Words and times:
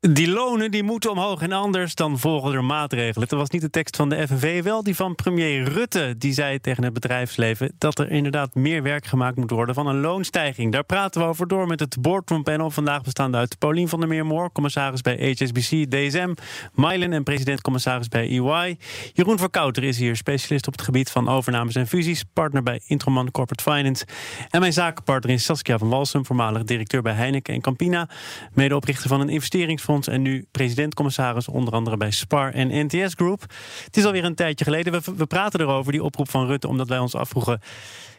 Die 0.00 0.28
lonen 0.28 0.70
die 0.70 0.82
moeten 0.82 1.10
omhoog 1.10 1.42
en 1.42 1.52
anders 1.52 1.94
dan 1.94 2.18
volgen 2.18 2.52
er 2.52 2.64
maatregelen. 2.64 3.28
Dat 3.28 3.38
was 3.38 3.50
niet 3.50 3.62
de 3.62 3.70
tekst 3.70 3.96
van 3.96 4.08
de 4.08 4.26
FNV, 4.26 4.62
wel 4.62 4.82
die 4.82 4.96
van 4.96 5.14
premier 5.14 5.62
Rutte. 5.62 6.14
Die 6.18 6.32
zei 6.32 6.60
tegen 6.60 6.84
het 6.84 6.92
bedrijfsleven 6.92 7.72
dat 7.78 7.98
er 7.98 8.10
inderdaad 8.10 8.54
meer 8.54 8.82
werk 8.82 9.06
gemaakt 9.06 9.36
moet 9.36 9.50
worden 9.50 9.74
van 9.74 9.86
een 9.86 10.00
loonstijging. 10.00 10.72
Daar 10.72 10.84
praten 10.84 11.20
we 11.20 11.26
over 11.26 11.48
door 11.48 11.66
met 11.66 11.80
het 11.80 11.96
boardroom 12.00 12.42
panel. 12.42 12.70
Vandaag 12.70 13.02
bestaande 13.02 13.36
uit 13.36 13.58
Paulien 13.58 13.88
van 13.88 14.00
der 14.00 14.08
Meermoor, 14.08 14.52
commissaris 14.52 15.00
bij 15.00 15.36
HSBC, 15.38 15.90
DSM. 15.90 16.34
Mylen 16.74 17.12
en 17.12 17.22
president-commissaris 17.22 18.08
bij 18.08 18.28
EY. 18.28 18.78
Jeroen 19.12 19.38
Verkouter 19.38 19.84
is 19.84 19.98
hier, 19.98 20.16
specialist 20.16 20.66
op 20.66 20.72
het 20.72 20.82
gebied 20.82 21.10
van 21.10 21.28
overnames 21.28 21.74
en 21.74 21.86
fusies. 21.86 22.24
Partner 22.32 22.62
bij 22.62 22.80
Introman 22.86 23.30
Corporate 23.30 23.70
Finance. 23.70 24.06
En 24.50 24.60
mijn 24.60 24.72
zakenpartner 24.72 25.34
is 25.34 25.44
Saskia 25.44 25.78
van 25.78 25.88
Walsum, 25.88 26.26
voormalig 26.26 26.64
directeur 26.64 27.02
bij 27.02 27.12
Heineken 27.12 27.54
en 27.54 27.60
Campina. 27.60 28.08
Medeoprichter 28.52 29.08
van 29.08 29.20
een 29.20 29.28
investeringsfonds 29.28 29.86
en 29.88 30.22
nu 30.22 30.46
president-commissaris 30.50 31.48
onder 31.48 31.74
andere 31.74 31.96
bij 31.96 32.10
SPAR 32.10 32.52
en 32.52 32.86
NTS 32.86 33.14
Group. 33.14 33.40
Het 33.84 33.96
is 33.96 34.04
alweer 34.04 34.24
een 34.24 34.34
tijdje 34.34 34.64
geleden. 34.64 35.02
We, 35.16 35.26
praten 35.26 35.60
erover, 35.60 35.92
die 35.92 36.02
oproep 36.02 36.30
van 36.30 36.46
Rutte, 36.46 36.68
omdat 36.68 36.88
wij 36.88 36.98
ons 36.98 37.14
afvroegen: 37.14 37.60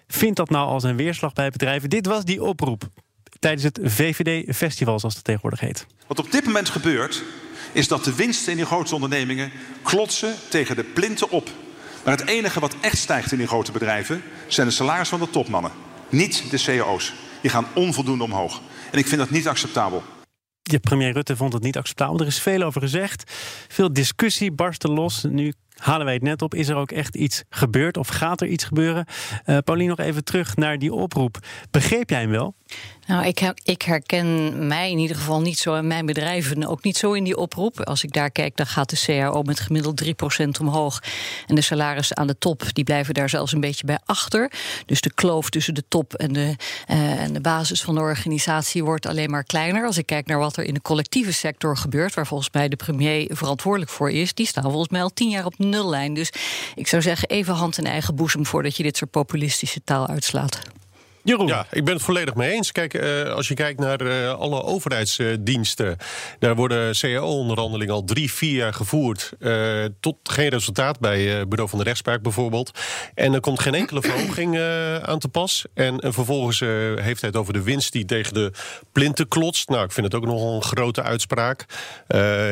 vindt 0.07 0.37
dat 0.37 0.49
nou 0.49 0.67
als 0.67 0.83
een 0.83 0.95
weerslag 0.95 1.33
bij 1.33 1.49
bedrijven? 1.49 1.89
Dit 1.89 2.05
was 2.05 2.23
die 2.23 2.43
oproep 2.43 2.83
tijdens 3.39 3.63
het 3.63 3.79
VVD-festival, 3.83 4.99
zoals 4.99 5.15
het 5.15 5.23
tegenwoordig 5.23 5.59
heet. 5.59 5.85
Wat 6.07 6.19
op 6.19 6.31
dit 6.31 6.45
moment 6.45 6.69
gebeurt, 6.69 7.23
is 7.71 7.87
dat 7.87 8.03
de 8.03 8.15
winsten 8.15 8.51
in 8.51 8.57
die 8.57 8.65
grote 8.65 8.93
ondernemingen 8.95 9.51
klotsen 9.81 10.35
tegen 10.49 10.75
de 10.75 10.83
plinten 10.83 11.29
op. 11.29 11.49
Maar 12.03 12.17
het 12.17 12.27
enige 12.27 12.59
wat 12.59 12.75
echt 12.81 12.97
stijgt 12.97 13.31
in 13.31 13.37
die 13.37 13.47
grote 13.47 13.71
bedrijven 13.71 14.23
zijn 14.47 14.67
de 14.67 14.73
salarissen 14.73 15.17
van 15.17 15.27
de 15.27 15.33
topmannen, 15.33 15.71
niet 16.09 16.43
de 16.49 16.57
CEO's. 16.57 17.13
Die 17.41 17.51
gaan 17.51 17.67
onvoldoende 17.73 18.23
omhoog. 18.23 18.61
En 18.91 18.99
ik 18.99 19.07
vind 19.07 19.19
dat 19.19 19.29
niet 19.29 19.47
acceptabel. 19.47 20.03
Premier 20.77 21.11
Rutte 21.11 21.35
vond 21.35 21.53
het 21.53 21.63
niet 21.63 21.77
acceptabel. 21.77 22.19
Er 22.19 22.27
is 22.27 22.41
veel 22.41 22.61
over 22.61 22.81
gezegd. 22.81 23.23
Veel 23.67 23.93
discussie 23.93 24.51
barstte 24.51 24.87
los. 24.87 25.23
Nu 25.29 25.53
halen 25.79 26.05
wij 26.05 26.13
het 26.13 26.23
net 26.23 26.41
op. 26.41 26.53
Is 26.53 26.67
er 26.67 26.75
ook 26.75 26.91
echt 26.91 27.15
iets 27.15 27.43
gebeurd 27.49 27.97
of 27.97 28.07
gaat 28.07 28.41
er 28.41 28.47
iets 28.47 28.63
gebeuren? 28.63 29.05
Uh, 29.45 29.57
Paulien, 29.63 29.87
nog 29.87 29.99
even 29.99 30.23
terug 30.23 30.55
naar 30.55 30.79
die 30.79 30.93
oproep. 30.93 31.37
Begreep 31.71 32.09
jij 32.09 32.21
hem 32.21 32.29
wel? 32.29 32.55
Nou, 33.07 33.25
ik, 33.25 33.53
ik, 33.63 33.81
herken 33.81 34.67
mij 34.67 34.91
in 34.91 34.97
ieder 34.97 35.15
geval 35.15 35.41
niet 35.41 35.57
zo 35.57 35.75
en 35.75 35.87
mijn 35.87 36.05
bedrijven 36.05 36.67
ook 36.67 36.83
niet 36.83 36.97
zo 36.97 37.13
in 37.13 37.23
die 37.23 37.37
oproep. 37.37 37.79
Als 37.79 38.03
ik 38.03 38.13
daar 38.13 38.31
kijk, 38.31 38.57
dan 38.57 38.65
gaat 38.65 38.89
de 38.89 39.01
CAO 39.05 39.41
met 39.41 39.59
gemiddeld 39.59 40.03
3% 40.03 40.07
omhoog. 40.61 40.99
En 41.47 41.55
de 41.55 41.61
salarissen 41.61 42.17
aan 42.17 42.27
de 42.27 42.37
top 42.37 42.63
die 42.73 42.83
blijven 42.83 43.13
daar 43.13 43.29
zelfs 43.29 43.53
een 43.53 43.59
beetje 43.59 43.85
bij 43.85 43.99
achter. 44.05 44.51
Dus 44.85 45.01
de 45.01 45.13
kloof 45.13 45.49
tussen 45.49 45.73
de 45.73 45.83
top 45.87 46.13
en 46.13 46.33
de, 46.33 46.55
uh, 46.89 47.21
en 47.21 47.33
de 47.33 47.41
basis 47.41 47.81
van 47.81 47.95
de 47.95 48.01
organisatie 48.01 48.83
wordt 48.83 49.05
alleen 49.05 49.29
maar 49.29 49.43
kleiner. 49.43 49.85
Als 49.85 49.97
ik 49.97 50.05
kijk 50.05 50.27
naar 50.27 50.39
wat 50.39 50.57
er 50.57 50.63
in 50.63 50.73
de 50.73 50.81
collectieve 50.81 51.33
sector 51.33 51.77
gebeurt, 51.77 52.13
waar 52.13 52.27
volgens 52.27 52.49
mij 52.51 52.69
de 52.69 52.75
premier 52.75 53.27
verantwoordelijk 53.35 53.91
voor 53.91 54.11
is, 54.11 54.33
die 54.33 54.45
staan 54.45 54.63
volgens 54.63 54.89
mij 54.89 55.01
al 55.01 55.13
tien 55.13 55.29
jaar 55.29 55.45
op 55.45 55.57
nullijn. 55.69 56.13
Dus 56.13 56.31
ik 56.75 56.87
zou 56.87 57.01
zeggen, 57.01 57.29
even 57.29 57.53
hand 57.53 57.77
in 57.77 57.85
eigen 57.85 58.15
boezem 58.15 58.45
voordat 58.45 58.77
je 58.77 58.83
dit 58.83 58.97
soort 58.97 59.11
populistische 59.11 59.81
taal 59.83 60.07
uitslaat. 60.07 60.59
Jeroen. 61.23 61.47
Ja, 61.47 61.65
ik 61.71 61.85
ben 61.85 61.93
het 61.93 62.03
volledig 62.03 62.35
mee 62.35 62.51
eens. 62.51 62.71
Kijk, 62.71 62.93
uh, 62.93 63.33
als 63.33 63.47
je 63.47 63.53
kijkt 63.53 63.79
naar 63.79 64.01
uh, 64.01 64.31
alle 64.31 64.63
overheidsdiensten, 64.63 65.97
daar 66.39 66.55
worden 66.55 66.93
CAO-onderhandelingen 66.99 67.93
al 67.93 68.03
drie, 68.03 68.31
vier 68.31 68.55
jaar 68.55 68.73
gevoerd. 68.73 69.33
Uh, 69.39 69.85
tot 69.99 70.15
geen 70.23 70.49
resultaat 70.49 70.99
bij 70.99 71.23
het 71.23 71.49
Bureau 71.49 71.69
van 71.69 71.79
de 71.79 71.85
Rechtspraak 71.85 72.21
bijvoorbeeld. 72.21 72.79
En 73.15 73.33
er 73.33 73.39
komt 73.39 73.59
geen 73.59 73.73
enkele 73.75 74.01
verhoging 74.01 74.59
aan 75.01 75.19
te 75.19 75.27
pas. 75.27 75.65
En, 75.73 75.99
en 75.99 76.13
vervolgens 76.13 76.59
heeft 76.59 77.21
hij 77.21 77.29
het 77.29 77.35
over 77.35 77.53
de 77.53 77.63
winst 77.63 77.91
die 77.91 78.05
tegen 78.05 78.33
de 78.33 78.51
plinten 78.91 79.27
klotst. 79.27 79.69
Nou, 79.69 79.83
ik 79.83 79.91
vind 79.91 80.05
het 80.05 80.15
ook 80.15 80.25
nogal 80.25 80.55
een 80.55 80.63
grote 80.63 81.03
uitspraak. 81.03 81.65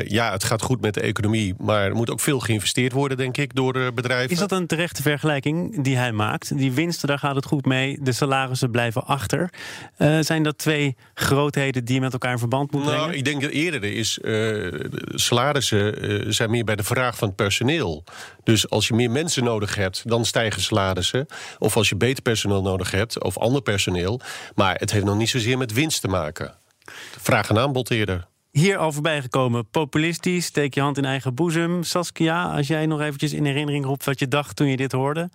ja, 0.07 0.31
het 0.31 0.43
gaat 0.43 0.61
goed 0.61 0.81
met 0.81 0.93
de 0.93 1.01
economie, 1.01 1.55
maar 1.57 1.85
er 1.85 1.95
moet 1.95 2.09
ook 2.09 2.19
veel 2.19 2.39
geïnvesteerd 2.39 2.91
worden, 2.91 3.17
denk 3.17 3.37
ik, 3.37 3.55
door 3.55 3.93
bedrijven. 3.93 4.29
Is 4.29 4.37
dat 4.37 4.51
een 4.51 4.67
terechte 4.67 5.01
vergelijking 5.01 5.83
die 5.83 5.97
hij 5.97 6.11
maakt? 6.11 6.57
Die 6.57 6.71
winsten, 6.71 7.07
daar 7.07 7.19
gaat 7.19 7.35
het 7.35 7.45
goed 7.45 7.65
mee. 7.65 7.97
De 8.01 8.13
salarissen 8.57 8.71
blijven 8.71 9.05
achter. 9.05 9.49
Uh, 9.97 10.19
zijn 10.19 10.43
dat 10.43 10.57
twee 10.57 10.95
grootheden 11.13 11.85
die 11.85 11.95
je 11.95 12.01
met 12.01 12.13
elkaar 12.13 12.31
in 12.31 12.37
verband 12.37 12.71
moeten 12.71 12.91
nou, 12.91 13.01
brengen? 13.01 13.17
Ik 13.17 13.25
denk 13.25 13.41
dat 13.41 13.51
eerder 13.51 13.83
is, 13.83 14.19
uh, 14.21 14.73
salarissen 15.09 16.11
uh, 16.11 16.25
zijn 16.31 16.49
meer 16.49 16.63
bij 16.63 16.75
de 16.75 16.83
vraag 16.83 17.17
van 17.17 17.27
het 17.27 17.37
personeel. 17.37 18.03
Dus 18.43 18.69
als 18.69 18.87
je 18.87 18.93
meer 18.93 19.11
mensen 19.11 19.43
nodig 19.43 19.75
hebt, 19.75 20.09
dan 20.09 20.25
stijgen 20.25 20.61
salarissen. 20.61 21.25
Of 21.59 21.77
als 21.77 21.89
je 21.89 21.95
beter 21.95 22.23
personeel 22.23 22.61
nodig 22.61 22.91
hebt, 22.91 23.23
of 23.23 23.37
ander 23.37 23.61
personeel. 23.61 24.21
Maar 24.55 24.75
het 24.75 24.91
heeft 24.91 25.05
nog 25.05 25.17
niet 25.17 25.29
zozeer 25.29 25.57
met 25.57 25.73
winst 25.73 26.01
te 26.01 26.07
maken. 26.07 26.53
Vraag 27.21 27.49
en 27.49 27.57
aanbod 27.57 27.89
eerder 27.89 28.27
hier 28.51 28.77
al 28.77 28.91
voorbij 28.91 29.21
gekomen. 29.21 29.69
Populistisch, 29.69 30.45
steek 30.45 30.73
je 30.73 30.81
hand 30.81 30.97
in 30.97 31.05
eigen 31.05 31.35
boezem. 31.35 31.83
Saskia, 31.83 32.55
als 32.55 32.67
jij 32.67 32.85
nog 32.85 33.01
eventjes 33.01 33.33
in 33.33 33.45
herinnering 33.45 33.85
roept 33.85 34.05
wat 34.05 34.19
je 34.19 34.27
dacht 34.27 34.55
toen 34.55 34.67
je 34.67 34.77
dit 34.77 34.91
hoorde. 34.91 35.29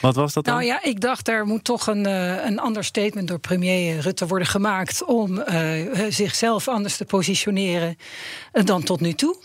Wat 0.00 0.14
was 0.14 0.32
dat 0.32 0.44
dan? 0.44 0.54
Nou 0.54 0.66
ja, 0.66 0.82
ik 0.82 1.00
dacht 1.00 1.28
er 1.28 1.46
moet 1.46 1.64
toch 1.64 1.86
een, 1.86 2.06
uh, 2.06 2.44
een 2.44 2.58
ander 2.58 2.84
statement 2.84 3.28
door 3.28 3.38
premier 3.38 3.98
Rutte 3.98 4.26
worden 4.26 4.48
gemaakt 4.48 5.04
om 5.04 5.38
uh, 5.38 6.04
zichzelf 6.08 6.68
anders 6.68 6.96
te 6.96 7.04
positioneren 7.04 7.96
dan 8.52 8.82
tot 8.82 9.00
nu 9.00 9.12
toe. 9.12 9.36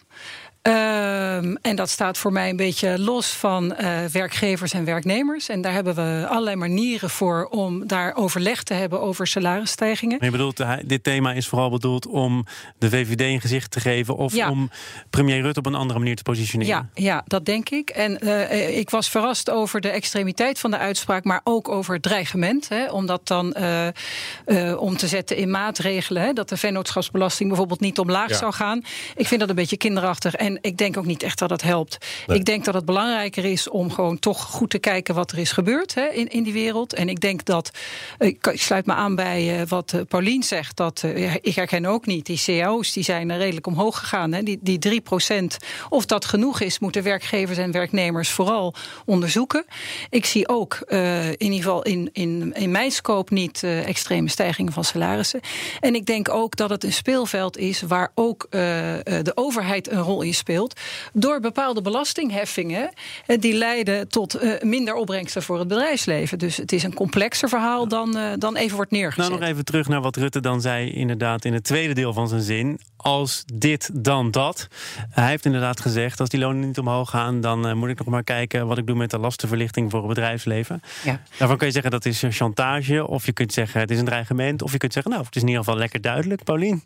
Um, 0.63 1.57
en 1.61 1.75
dat 1.75 1.89
staat 1.89 2.17
voor 2.17 2.31
mij 2.31 2.49
een 2.49 2.55
beetje 2.55 2.99
los 2.99 3.29
van 3.29 3.75
uh, 3.81 4.05
werkgevers 4.05 4.73
en 4.73 4.85
werknemers. 4.85 5.49
En 5.49 5.61
daar 5.61 5.73
hebben 5.73 5.95
we 5.95 6.27
allerlei 6.27 6.55
manieren 6.55 7.09
voor 7.09 7.45
om 7.45 7.87
daar 7.87 8.15
overleg 8.15 8.63
te 8.63 8.73
hebben 8.73 9.01
over 9.01 9.27
salarisstijgingen. 9.27 10.17
Maar 10.17 10.25
je 10.25 10.31
bedoelt, 10.31 10.63
dit 10.85 11.03
thema 11.03 11.33
is 11.33 11.47
vooral 11.47 11.69
bedoeld 11.69 12.07
om 12.07 12.45
de 12.77 12.89
VVD 12.89 13.21
een 13.21 13.41
gezicht 13.41 13.71
te 13.71 13.79
geven 13.79 14.15
of 14.15 14.33
ja. 14.33 14.49
om 14.49 14.69
premier 15.09 15.41
Rutte 15.41 15.59
op 15.59 15.65
een 15.65 15.75
andere 15.75 15.99
manier 15.99 16.15
te 16.15 16.23
positioneren? 16.23 16.89
Ja, 16.93 17.03
ja 17.03 17.23
dat 17.27 17.45
denk 17.45 17.69
ik. 17.69 17.89
En 17.89 18.19
uh, 18.23 18.77
ik 18.77 18.89
was 18.89 19.09
verrast 19.09 19.49
over 19.49 19.81
de 19.81 19.89
extremiteit 19.89 20.59
van 20.59 20.71
de 20.71 20.77
uitspraak, 20.77 21.23
maar 21.23 21.41
ook 21.43 21.69
over 21.69 21.93
het 21.93 22.03
dreigement. 22.03 22.69
Hè, 22.69 22.91
om 22.91 23.05
dat 23.05 23.27
dan 23.27 23.55
uh, 23.59 24.81
om 24.81 24.97
te 24.97 25.07
zetten 25.07 25.37
in 25.37 25.49
maatregelen. 25.49 26.23
Hè, 26.23 26.33
dat 26.33 26.49
de 26.49 26.57
vennootschapsbelasting 26.57 27.49
bijvoorbeeld 27.49 27.79
niet 27.79 27.99
omlaag 27.99 28.29
ja. 28.29 28.37
zou 28.37 28.53
gaan. 28.53 28.83
Ik 29.15 29.27
vind 29.27 29.39
dat 29.39 29.49
een 29.49 29.55
beetje 29.55 29.77
kinderachtig. 29.77 30.35
En 30.35 30.50
ik 30.61 30.77
denk 30.77 30.97
ook 30.97 31.05
niet 31.05 31.23
echt 31.23 31.39
dat 31.39 31.49
dat 31.49 31.61
helpt. 31.61 31.97
Nee. 32.27 32.37
Ik 32.37 32.45
denk 32.45 32.65
dat 32.65 32.73
het 32.73 32.85
belangrijker 32.85 33.45
is 33.45 33.69
om 33.69 33.91
gewoon 33.91 34.19
toch 34.19 34.41
goed 34.43 34.69
te 34.69 34.79
kijken 34.79 35.15
wat 35.15 35.31
er 35.31 35.37
is 35.37 35.51
gebeurd 35.51 35.93
hè, 35.95 36.07
in, 36.07 36.27
in 36.27 36.43
die 36.43 36.53
wereld. 36.53 36.93
En 36.93 37.09
ik 37.09 37.19
denk 37.19 37.45
dat, 37.45 37.71
ik, 38.19 38.47
ik 38.47 38.61
sluit 38.61 38.85
me 38.85 38.93
aan 38.93 39.15
bij 39.15 39.59
uh, 39.59 39.67
wat 39.67 39.93
uh, 39.95 40.01
Paulien 40.07 40.43
zegt, 40.43 40.77
dat 40.77 41.01
uh, 41.05 41.35
ik 41.35 41.55
herken 41.55 41.85
ook 41.85 42.05
niet. 42.05 42.25
Die 42.25 42.41
cao's 42.45 42.91
die 42.91 43.03
zijn 43.03 43.37
redelijk 43.37 43.67
omhoog 43.67 43.99
gegaan. 43.99 44.31
Hè. 44.31 44.43
Die, 44.43 44.59
die 44.61 45.01
3% 45.01 45.45
of 45.89 46.05
dat 46.05 46.25
genoeg 46.25 46.59
is, 46.59 46.79
moeten 46.79 47.03
werkgevers 47.03 47.57
en 47.57 47.71
werknemers 47.71 48.29
vooral 48.29 48.73
onderzoeken. 49.05 49.65
Ik 50.09 50.25
zie 50.25 50.49
ook 50.49 50.79
in 50.81 51.35
ieder 51.39 51.57
geval 51.57 51.81
in, 51.81 52.09
in, 52.13 52.53
in 52.53 52.71
mijn 52.71 52.91
scope 52.91 53.33
niet 53.33 53.63
extreme 53.63 54.29
stijgingen 54.29 54.73
van 54.73 54.83
salarissen. 54.83 55.39
En 55.79 55.95
ik 55.95 56.05
denk 56.05 56.29
ook 56.29 56.55
dat 56.55 56.69
het 56.69 56.83
een 56.83 56.93
speelveld 56.93 57.57
is 57.57 57.81
waar 57.81 58.11
ook 58.15 58.47
de 58.49 59.31
overheid 59.35 59.91
een 59.91 60.01
rol 60.01 60.21
in 60.21 60.33
speelt 60.41 60.79
door 61.13 61.39
bepaalde 61.39 61.81
belastingheffingen 61.81 62.93
die 63.25 63.53
leiden 63.53 64.07
tot 64.07 64.43
uh, 64.43 64.61
minder 64.61 64.93
opbrengsten 64.93 65.43
voor 65.43 65.59
het 65.59 65.67
bedrijfsleven. 65.67 66.39
Dus 66.39 66.57
het 66.57 66.71
is 66.71 66.83
een 66.83 66.93
complexer 66.93 67.49
verhaal 67.49 67.87
dan, 67.87 68.17
uh, 68.17 68.31
dan 68.37 68.55
even 68.55 68.75
wordt 68.75 68.91
neergezet. 68.91 69.29
Nou, 69.29 69.39
nog 69.39 69.49
even 69.49 69.65
terug 69.65 69.87
naar 69.87 70.01
wat 70.01 70.15
Rutte 70.15 70.39
dan 70.39 70.61
zei, 70.61 70.91
inderdaad, 70.91 71.45
in 71.45 71.53
het 71.53 71.63
tweede 71.63 71.93
deel 71.93 72.13
van 72.13 72.27
zijn 72.27 72.41
zin. 72.41 72.79
Als 72.97 73.43
dit, 73.53 73.89
dan 73.93 74.31
dat. 74.31 74.67
Hij 75.09 75.29
heeft 75.29 75.45
inderdaad 75.45 75.79
gezegd: 75.79 76.19
als 76.19 76.29
die 76.29 76.39
lonen 76.39 76.67
niet 76.67 76.79
omhoog 76.79 77.09
gaan, 77.09 77.41
dan 77.41 77.77
moet 77.77 77.89
ik 77.89 77.97
nog 77.97 78.07
maar 78.07 78.23
kijken 78.23 78.67
wat 78.67 78.77
ik 78.77 78.87
doe 78.87 78.95
met 78.95 79.09
de 79.09 79.17
lastenverlichting 79.17 79.91
voor 79.91 79.99
het 79.99 80.07
bedrijfsleven. 80.07 80.81
Ja. 81.03 81.21
Daarvan 81.37 81.57
kun 81.57 81.67
je 81.67 81.73
zeggen 81.73 81.91
dat 81.91 82.05
is 82.05 82.23
chantage, 82.29 83.07
of 83.07 83.25
je 83.25 83.31
kunt 83.31 83.53
zeggen 83.53 83.79
het 83.79 83.91
is 83.91 83.99
een 83.99 84.05
dreigement, 84.05 84.61
of 84.61 84.71
je 84.71 84.77
kunt 84.77 84.93
zeggen, 84.93 85.11
nou, 85.11 85.25
het 85.25 85.35
is 85.35 85.41
in 85.41 85.47
ieder 85.47 85.63
geval 85.63 85.79
lekker 85.79 86.01
duidelijk, 86.01 86.43
Paulien. 86.43 86.83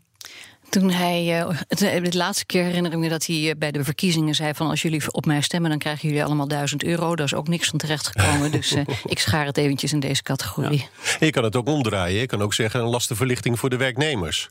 Toen 0.69 0.89
hij, 0.89 1.39
uh, 1.39 1.59
de 1.77 2.17
laatste 2.17 2.45
keer 2.45 2.63
herinner 2.63 2.91
ik 2.91 2.97
me 2.97 3.09
dat 3.09 3.25
hij 3.25 3.35
uh, 3.35 3.51
bij 3.57 3.71
de 3.71 3.83
verkiezingen 3.83 4.35
zei 4.35 4.53
van 4.53 4.69
als 4.69 4.81
jullie 4.81 5.13
op 5.13 5.25
mij 5.25 5.41
stemmen, 5.41 5.69
dan 5.69 5.79
krijgen 5.79 6.07
jullie 6.07 6.23
allemaal 6.23 6.47
duizend 6.47 6.83
euro. 6.83 7.15
Daar 7.15 7.25
is 7.25 7.33
ook 7.33 7.47
niks 7.47 7.69
van 7.69 7.79
terecht 7.79 8.07
gekomen. 8.07 8.51
dus 8.59 8.71
uh, 8.71 8.81
ik 9.05 9.19
schaar 9.19 9.45
het 9.45 9.57
eventjes 9.57 9.93
in 9.93 9.99
deze 9.99 10.23
categorie. 10.23 10.89
Ja. 11.03 11.25
Je 11.25 11.31
kan 11.31 11.43
het 11.43 11.55
ook 11.55 11.67
omdraaien. 11.67 12.19
Je 12.19 12.25
kan 12.25 12.41
ook 12.41 12.53
zeggen 12.53 12.79
een 12.79 12.89
lastenverlichting 12.89 13.59
voor 13.59 13.69
de 13.69 13.77
werknemers. 13.77 14.49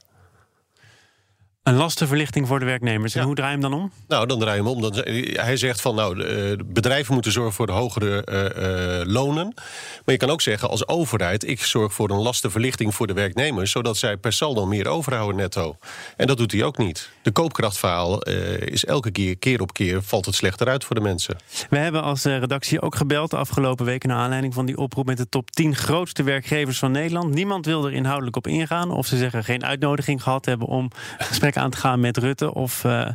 Een 1.64 1.74
lastenverlichting 1.74 2.46
voor 2.46 2.58
de 2.58 2.64
werknemers. 2.64 3.14
En 3.14 3.24
hoe 3.24 3.34
draai 3.34 3.56
je 3.56 3.60
hem 3.60 3.70
dan 3.70 3.80
om? 3.80 3.92
Nou, 4.08 4.26
dan 4.26 4.38
draai 4.38 4.56
je 4.56 4.62
hem 4.62 4.72
om. 4.72 4.80
Dan, 4.80 4.92
hij 5.32 5.56
zegt 5.56 5.80
van, 5.80 5.94
nou, 5.94 6.16
de, 6.16 6.58
bedrijven 6.66 7.14
moeten 7.14 7.32
zorgen 7.32 7.52
voor 7.52 7.66
de 7.66 7.72
hogere 7.72 8.26
uh, 8.30 9.00
uh, 9.00 9.12
lonen. 9.12 9.52
Maar 9.54 10.14
je 10.14 10.16
kan 10.16 10.30
ook 10.30 10.40
zeggen, 10.40 10.68
als 10.68 10.88
overheid... 10.88 11.48
ik 11.48 11.64
zorg 11.64 11.94
voor 11.94 12.10
een 12.10 12.22
lastenverlichting 12.22 12.94
voor 12.94 13.06
de 13.06 13.12
werknemers... 13.12 13.70
zodat 13.70 13.96
zij 13.96 14.16
per 14.16 14.32
saldo 14.32 14.66
meer 14.66 14.88
overhouden 14.88 15.36
netto. 15.36 15.76
En 16.16 16.26
dat 16.26 16.36
doet 16.36 16.52
hij 16.52 16.62
ook 16.62 16.78
niet. 16.78 17.10
De 17.22 17.30
koopkrachtverhaal 17.30 18.28
uh, 18.28 18.60
is 18.60 18.84
elke 18.84 19.10
keer, 19.10 19.36
keer 19.38 19.60
op 19.60 19.72
keer... 19.72 20.02
valt 20.02 20.26
het 20.26 20.34
slechter 20.34 20.68
uit 20.68 20.84
voor 20.84 20.96
de 20.96 21.02
mensen. 21.02 21.36
We 21.70 21.78
hebben 21.78 22.02
als 22.02 22.24
redactie 22.24 22.80
ook 22.80 22.94
gebeld 22.94 23.30
de 23.30 23.36
afgelopen 23.36 23.84
weken... 23.84 24.08
naar 24.08 24.18
aanleiding 24.18 24.54
van 24.54 24.66
die 24.66 24.76
oproep 24.76 25.06
met 25.06 25.16
de 25.16 25.28
top 25.28 25.50
10 25.50 25.76
grootste 25.76 26.22
werkgevers 26.22 26.78
van 26.78 26.90
Nederland. 26.90 27.34
Niemand 27.34 27.66
wil 27.66 27.86
er 27.86 27.92
inhoudelijk 27.92 28.36
op 28.36 28.46
ingaan. 28.46 28.90
Of 28.90 29.06
ze 29.06 29.16
zeggen 29.16 29.44
geen 29.44 29.64
uitnodiging 29.64 30.22
gehad 30.22 30.44
hebben 30.44 30.66
om 30.66 30.90
gesprek 31.18 31.52
aan 31.56 31.70
te 31.70 31.76
gaan 31.76 32.00
met 32.00 32.16
Rutte. 32.16 32.54
Of 32.54 32.84
uh, 32.84 33.08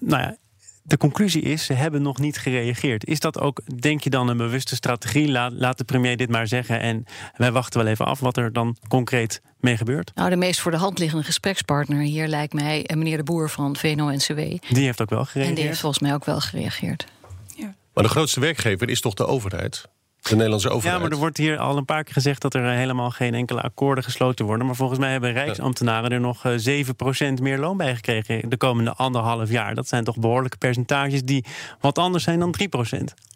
nou 0.00 0.22
ja. 0.22 0.36
De 0.88 0.96
conclusie 0.96 1.42
is, 1.42 1.64
ze 1.64 1.72
hebben 1.72 2.02
nog 2.02 2.18
niet 2.18 2.38
gereageerd. 2.38 3.06
Is 3.06 3.20
dat 3.20 3.40
ook, 3.40 3.60
denk 3.80 4.00
je 4.00 4.10
dan, 4.10 4.28
een 4.28 4.36
bewuste 4.36 4.74
strategie? 4.74 5.30
Laat, 5.30 5.52
laat 5.52 5.78
de 5.78 5.84
premier 5.84 6.16
dit 6.16 6.30
maar 6.30 6.46
zeggen 6.46 6.80
en 6.80 7.04
wij 7.36 7.52
wachten 7.52 7.80
wel 7.80 7.90
even 7.90 8.06
af 8.06 8.20
wat 8.20 8.36
er 8.36 8.52
dan 8.52 8.76
concreet 8.88 9.42
mee 9.60 9.76
gebeurt? 9.76 10.10
Nou, 10.14 10.30
de 10.30 10.36
meest 10.36 10.60
voor 10.60 10.70
de 10.70 10.76
hand 10.76 10.98
liggende 10.98 11.24
gesprekspartner 11.24 12.00
hier 12.00 12.26
lijkt 12.26 12.52
mij 12.52 12.86
eh, 12.86 12.96
meneer 12.96 13.16
De 13.16 13.22
Boer 13.22 13.50
van 13.50 13.76
VNO-NCW. 13.76 14.38
Die 14.68 14.84
heeft 14.84 15.00
ook 15.00 15.10
wel 15.10 15.24
gereageerd. 15.24 15.48
En 15.48 15.54
die 15.54 15.64
heeft 15.64 15.80
volgens 15.80 16.02
mij 16.02 16.14
ook 16.14 16.24
wel 16.24 16.40
gereageerd. 16.40 17.06
Ja. 17.56 17.74
Maar 17.94 18.04
de 18.04 18.10
grootste 18.10 18.40
werkgever 18.40 18.88
is 18.88 19.00
toch 19.00 19.14
de 19.14 19.26
overheid? 19.26 19.88
De 20.22 20.34
Nederlandse 20.34 20.68
overheid. 20.68 20.94
Ja, 20.94 21.02
maar 21.02 21.10
er 21.10 21.18
wordt 21.18 21.36
hier 21.36 21.58
al 21.58 21.76
een 21.76 21.84
paar 21.84 22.04
keer 22.04 22.12
gezegd 22.12 22.42
dat 22.42 22.54
er 22.54 22.64
eh, 22.64 22.76
helemaal 22.76 23.10
geen 23.10 23.34
enkele 23.34 23.60
akkoorden 23.60 24.04
gesloten 24.04 24.46
worden. 24.46 24.66
Maar 24.66 24.76
volgens 24.76 24.98
mij 24.98 25.10
hebben 25.10 25.32
Rijksambtenaren 25.32 26.10
er 26.10 26.20
nog 26.20 26.42
7% 26.42 26.46
eh, 27.18 27.32
meer 27.40 27.58
loon 27.58 27.76
bij 27.76 27.94
gekregen 27.94 28.48
de 28.48 28.56
komende 28.56 28.92
anderhalf 28.92 29.50
jaar. 29.50 29.74
Dat 29.74 29.88
zijn 29.88 30.04
toch 30.04 30.16
behoorlijke 30.16 30.56
percentages 30.56 31.22
die 31.22 31.44
wat 31.80 31.98
anders 31.98 32.24
zijn 32.24 32.38
dan 32.38 32.54
3%. 32.62 33.27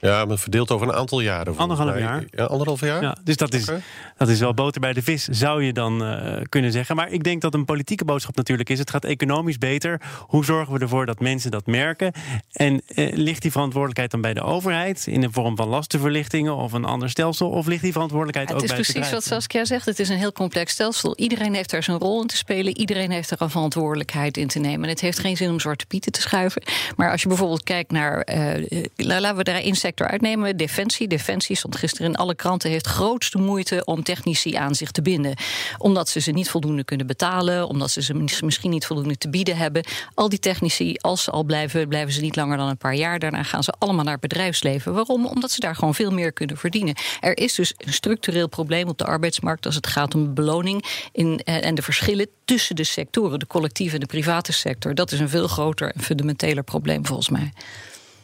Ja, 0.00 0.24
maar 0.24 0.38
verdeeld 0.38 0.70
over 0.70 0.88
een 0.88 0.94
aantal 0.94 1.20
jaren. 1.20 1.56
Anderhalf 1.56 1.98
jaar. 1.98 2.24
Ja, 2.30 2.44
anderhalf 2.44 2.80
jaar? 2.80 3.02
Ja, 3.02 3.16
dus 3.24 3.36
dat 3.36 3.54
is, 3.54 3.70
dat 4.16 4.28
is 4.28 4.40
wel 4.40 4.54
boter 4.54 4.80
bij 4.80 4.92
de 4.92 5.02
vis, 5.02 5.24
zou 5.24 5.64
je 5.64 5.72
dan 5.72 6.02
uh, 6.02 6.40
kunnen 6.48 6.72
zeggen. 6.72 6.96
Maar 6.96 7.10
ik 7.10 7.24
denk 7.24 7.40
dat 7.40 7.54
een 7.54 7.64
politieke 7.64 8.04
boodschap 8.04 8.36
natuurlijk 8.36 8.70
is... 8.70 8.78
het 8.78 8.90
gaat 8.90 9.04
economisch 9.04 9.58
beter. 9.58 10.00
Hoe 10.18 10.44
zorgen 10.44 10.74
we 10.74 10.80
ervoor 10.80 11.06
dat 11.06 11.20
mensen 11.20 11.50
dat 11.50 11.66
merken? 11.66 12.12
En 12.52 12.82
uh, 12.94 13.16
ligt 13.16 13.42
die 13.42 13.50
verantwoordelijkheid 13.50 14.10
dan 14.10 14.20
bij 14.20 14.34
de 14.34 14.42
overheid... 14.42 15.06
in 15.06 15.20
de 15.20 15.28
vorm 15.30 15.56
van 15.56 15.68
lastenverlichtingen 15.68 16.56
of 16.56 16.72
een 16.72 16.84
ander 16.84 17.10
stelsel... 17.10 17.50
of 17.50 17.66
ligt 17.66 17.82
die 17.82 17.92
verantwoordelijkheid 17.92 18.52
ook 18.52 18.66
bij 18.66 18.76
Het 18.76 18.86
is 18.86 18.92
precies 18.92 19.12
wat 19.12 19.24
Saskia 19.24 19.64
zegt. 19.64 19.86
Het 19.86 19.98
is 19.98 20.08
een 20.08 20.18
heel 20.18 20.32
complex 20.32 20.72
stelsel. 20.72 21.16
Iedereen 21.16 21.54
heeft 21.54 21.70
daar 21.70 21.82
zijn 21.82 21.98
rol 21.98 22.20
in 22.20 22.26
te 22.26 22.36
spelen. 22.36 22.78
Iedereen 22.78 23.10
heeft 23.10 23.30
er 23.30 23.42
een 23.42 23.50
verantwoordelijkheid 23.50 24.36
in 24.36 24.48
te 24.48 24.58
nemen. 24.58 24.82
En 24.82 24.88
het 24.88 25.00
heeft 25.00 25.18
geen 25.18 25.36
zin 25.36 25.50
om 25.50 25.60
zwarte 25.60 25.86
pieten 25.86 26.12
te 26.12 26.20
schuiven. 26.20 26.62
Maar 26.96 27.10
als 27.10 27.22
je 27.22 27.28
bijvoorbeeld 27.28 27.62
kijkt 27.62 27.90
naar... 27.90 28.28
Uh, 28.34 28.84
laten 28.96 29.36
we 29.36 29.44
daarin 29.44 29.64
uitnemen. 29.96 30.56
Defensie. 30.56 31.08
Defensie 31.08 31.56
stond 31.56 31.76
gisteren 31.76 32.06
in 32.06 32.16
alle 32.16 32.34
kranten. 32.34 32.70
Heeft 32.70 32.86
grootste 32.86 33.38
moeite 33.38 33.84
om 33.84 34.02
technici 34.02 34.54
aan 34.54 34.74
zich 34.74 34.90
te 34.90 35.02
binden. 35.02 35.34
Omdat 35.78 36.08
ze 36.08 36.20
ze 36.20 36.30
niet 36.30 36.50
voldoende 36.50 36.84
kunnen 36.84 37.06
betalen. 37.06 37.68
Omdat 37.68 37.90
ze 37.90 38.02
ze 38.02 38.14
misschien 38.44 38.70
niet 38.70 38.86
voldoende 38.86 39.18
te 39.18 39.30
bieden 39.30 39.56
hebben. 39.56 39.84
Al 40.14 40.28
die 40.28 40.38
technici, 40.38 40.96
als 41.00 41.24
ze 41.24 41.30
al 41.30 41.44
blijven, 41.44 41.88
blijven 41.88 42.12
ze 42.12 42.20
niet 42.20 42.36
langer 42.36 42.56
dan 42.56 42.68
een 42.68 42.76
paar 42.76 42.94
jaar. 42.94 43.18
Daarna 43.18 43.42
gaan 43.42 43.62
ze 43.62 43.74
allemaal 43.78 44.04
naar 44.04 44.12
het 44.12 44.22
bedrijfsleven. 44.22 44.94
Waarom? 44.94 45.26
Omdat 45.26 45.50
ze 45.50 45.60
daar 45.60 45.74
gewoon 45.74 45.94
veel 45.94 46.10
meer 46.10 46.32
kunnen 46.32 46.56
verdienen. 46.56 46.94
Er 47.20 47.38
is 47.38 47.54
dus 47.54 47.74
een 47.76 47.92
structureel 47.92 48.48
probleem 48.48 48.88
op 48.88 48.98
de 48.98 49.04
arbeidsmarkt 49.04 49.66
als 49.66 49.74
het 49.74 49.86
gaat 49.86 50.14
om 50.14 50.34
beloning 50.34 51.08
in, 51.12 51.40
eh, 51.44 51.64
en 51.64 51.74
de 51.74 51.82
verschillen 51.82 52.28
tussen 52.44 52.76
de 52.76 52.84
sectoren, 52.84 53.38
de 53.38 53.46
collectieve 53.46 53.94
en 53.94 54.00
de 54.00 54.06
private 54.06 54.52
sector. 54.52 54.94
Dat 54.94 55.12
is 55.12 55.20
een 55.20 55.28
veel 55.28 55.48
groter 55.48 55.92
en 55.94 56.02
fundamenteler 56.02 56.62
probleem 56.64 57.06
volgens 57.06 57.28
mij. 57.28 57.52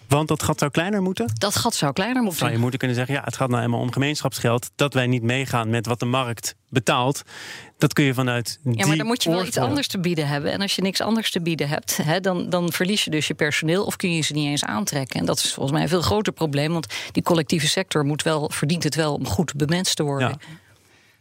Want 0.08 0.28
dat 0.28 0.42
gat 0.42 0.58
zou 0.58 0.70
kleiner 0.70 1.02
moeten? 1.02 1.32
Dat 1.38 1.56
gat 1.56 1.74
zou 1.74 1.92
kleiner 1.92 2.22
moeten. 2.22 2.36
Of 2.36 2.44
zou 2.44 2.52
je 2.52 2.58
moeten 2.58 2.78
kunnen 2.78 2.96
zeggen, 2.96 3.14
ja, 3.14 3.22
het 3.24 3.36
gaat 3.36 3.48
nou 3.48 3.62
eenmaal 3.62 3.80
om 3.80 3.92
gemeenschapsgeld. 3.92 4.70
Dat 4.74 4.94
wij 4.94 5.06
niet 5.06 5.22
meegaan 5.22 5.70
met 5.70 5.86
wat 5.86 6.00
de 6.00 6.06
markt 6.06 6.54
betaalt. 6.68 7.22
Dat 7.78 7.92
kun 7.92 8.04
je 8.04 8.14
vanuit. 8.14 8.58
Ja, 8.64 8.86
maar 8.86 8.96
dan 8.96 9.06
moet 9.06 9.22
je 9.22 9.30
wel 9.30 9.44
iets 9.44 9.58
anders 9.58 9.86
te 9.86 9.98
bieden 9.98 10.28
hebben. 10.28 10.52
En 10.52 10.60
als 10.60 10.76
je 10.76 10.82
niks 10.82 11.00
anders 11.00 11.30
te 11.30 11.40
bieden 11.40 11.68
hebt, 11.68 11.96
hè, 12.02 12.20
dan, 12.20 12.50
dan 12.50 12.72
verlies 12.72 13.04
je 13.04 13.10
dus 13.10 13.26
je 13.26 13.34
personeel 13.34 13.84
of 13.84 13.96
kun 13.96 14.12
je 14.14 14.20
ze 14.22 14.32
niet 14.32 14.46
eens 14.46 14.64
aantrekken. 14.64 15.20
En 15.20 15.26
dat 15.26 15.38
is 15.38 15.52
volgens 15.52 15.74
mij 15.74 15.82
een 15.82 15.88
veel 15.88 16.02
groter 16.02 16.32
probleem. 16.32 16.72
Want 16.72 16.86
die 17.12 17.22
collectieve 17.22 17.66
sector 17.66 18.04
moet 18.04 18.22
wel, 18.22 18.50
verdient 18.52 18.84
het 18.84 18.94
wel 18.94 19.14
om 19.14 19.26
goed 19.26 19.54
bemenst 19.54 19.96
te 19.96 20.02
worden. 20.02 20.28
Ja. 20.28 20.56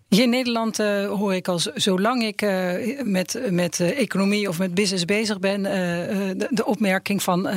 Hier 0.07 0.23
in 0.23 0.29
Nederland 0.29 0.79
uh, 0.79 1.07
hoor 1.07 1.35
ik 1.35 1.47
al 1.47 1.59
zolang 1.73 2.23
ik 2.23 2.41
uh, 2.41 2.71
met, 3.03 3.39
met 3.49 3.79
uh, 3.79 3.99
economie 3.99 4.49
of 4.49 4.57
met 4.57 4.73
business 4.73 5.05
bezig 5.05 5.39
ben, 5.39 5.63
de, 5.63 6.47
de, 6.49 6.65
opmerking 6.65 7.23
van 7.23 7.49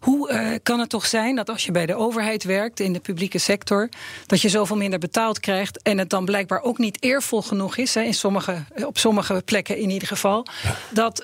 hoe 0.00 0.60
kan 0.62 0.80
het 0.80 0.88
toch 0.88 1.06
zijn 1.06 1.36
dat 1.36 1.50
als 1.50 1.64
je 1.64 1.72
bij 1.72 1.86
de 1.86 1.94
overheid 1.94 2.44
werkt 2.44 2.80
in 2.80 2.92
de 2.92 3.00
publieke 3.00 3.38
sector, 3.38 3.88
dat 4.26 4.40
je 4.40 4.48
zoveel 4.48 4.76
minder 4.76 4.98
betaald 4.98 5.40
krijgt 5.40 5.82
en 5.82 5.98
het 5.98 6.10
dan 6.10 6.24
blijkbaar 6.24 6.62
ook 6.62 6.78
niet 6.78 7.02
eervol 7.02 7.42
genoeg 7.42 7.76
is, 7.76 7.94
hè, 7.94 8.02
in 8.02 8.14
sommige, 8.14 8.64
op 8.84 8.98
sommige 8.98 9.42
plekken 9.44 9.76
in 9.76 9.90
ieder 9.90 10.08
geval, 10.08 10.46
dat, 10.90 11.16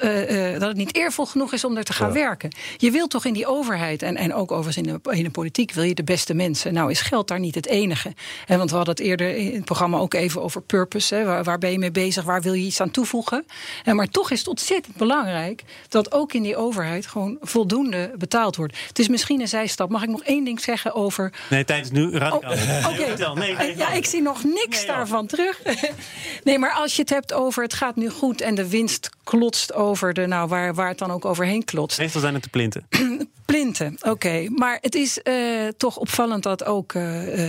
dat 0.59 0.69
het 0.69 0.77
niet 0.77 0.97
eervol 0.97 1.27
genoeg 1.27 1.53
is 1.53 1.65
om 1.65 1.77
er 1.77 1.85
te 1.85 1.93
gaan 1.93 2.13
werken. 2.13 2.51
Je 2.77 2.91
wilt 2.91 3.11
toch 3.11 3.25
in 3.25 3.33
die 3.33 3.47
overheid 3.47 4.03
en, 4.03 4.17
en 4.17 4.35
ook 4.35 4.53
overigens 4.53 4.87
in 4.87 5.01
de, 5.03 5.11
in 5.17 5.25
de 5.25 5.31
politiek 5.31 5.73
wil 5.73 5.85
je 5.85 5.95
de 5.95 6.05
beste 6.05 6.35
mensen. 6.35 6.75
Nou 6.75 6.91
is 6.91 7.01
geld 7.01 7.29
daar 7.29 7.41
niet 7.41 7.55
het 7.55 7.67
enige. 7.67 8.13
En 8.47 8.59
want 8.59 8.71
we 8.71 8.77
hadden 8.77 8.95
het 8.95 9.05
eerder 9.05 9.37
in 9.37 9.55
het 9.55 9.65
programma 9.65 9.99
ook 9.99 10.15
even 10.15 10.43
over 10.43 10.48
purpose. 10.67 11.15
Hè, 11.15 11.25
waar, 11.25 11.45
waar, 11.45 11.59
ben 11.59 11.73
je 11.73 11.79
mee 11.79 11.91
bezig? 11.91 12.25
Waar 12.25 12.43
wil 12.43 12.53
je 12.53 12.67
iets 12.67 12.81
aan 12.81 12.91
toevoegen? 12.91 13.47
En 13.85 13.97
maar 13.97 14.09
toch 14.09 14.31
is 14.31 14.39
het 14.39 14.49
ontzettend 14.49 14.97
belangrijk 14.97 15.65
dat 15.89 16.13
ook 16.13 16.33
in 16.33 16.43
die 16.43 16.57
overheid 16.57 17.07
gewoon 17.07 17.37
voldoende 17.41 18.11
betaald 18.19 18.57
wordt. 18.57 18.79
Het 18.89 18.99
is 18.99 19.09
misschien 19.09 19.41
een 19.41 19.49
zijstap. 19.49 19.91
Mag 19.91 20.03
ik 20.03 20.09
nog 20.09 20.23
één 20.23 20.45
ding 20.45 20.61
zeggen 20.61 20.95
over. 20.95 21.33
Nee, 21.51 21.65
tijdens 21.65 21.91
nu 21.91 22.11
radicaal. 22.17 22.53
Oh, 22.53 22.89
Oké. 22.89 23.17
Nee, 23.39 23.57
nee, 23.57 23.77
ja, 23.77 23.93
ik 23.93 24.07
zie 24.07 24.23
nog 24.23 24.45
niks 24.45 24.87
daarvan 24.87 25.27
terug. 25.27 25.61
nee, 26.45 26.59
maar 26.59 26.73
als 26.73 26.97
je 26.97 27.01
het 27.01 27.11
hebt 27.11 27.33
over 27.33 27.63
het 27.63 27.75
gaat 27.75 27.97
nu 27.97 28.11
goed 28.11 28.41
en 28.41 28.55
de 28.55 28.69
winst 28.69 29.11
klotst 29.25 29.75
over 29.75 30.15
de, 30.15 30.27
nou, 30.27 30.49
waar, 30.49 30.75
waar 30.75 30.89
het 30.89 30.99
dan 30.99 31.11
ook 31.11 31.25
overheen 31.25 31.65
klotst. 31.65 31.99
Meestal 31.99 32.21
zijn 32.21 32.35
het 32.35 32.43
de 32.43 32.49
plinten. 32.49 32.87
plinten, 33.45 33.97
oké. 34.01 34.49
Maar 34.49 34.79
het 34.81 34.95
is 34.95 35.21
uh, 35.25 35.69
toch 35.77 35.97
opvallend 35.97 36.43
dat 36.43 36.65
ook 36.65 36.93
uh, 36.93 37.03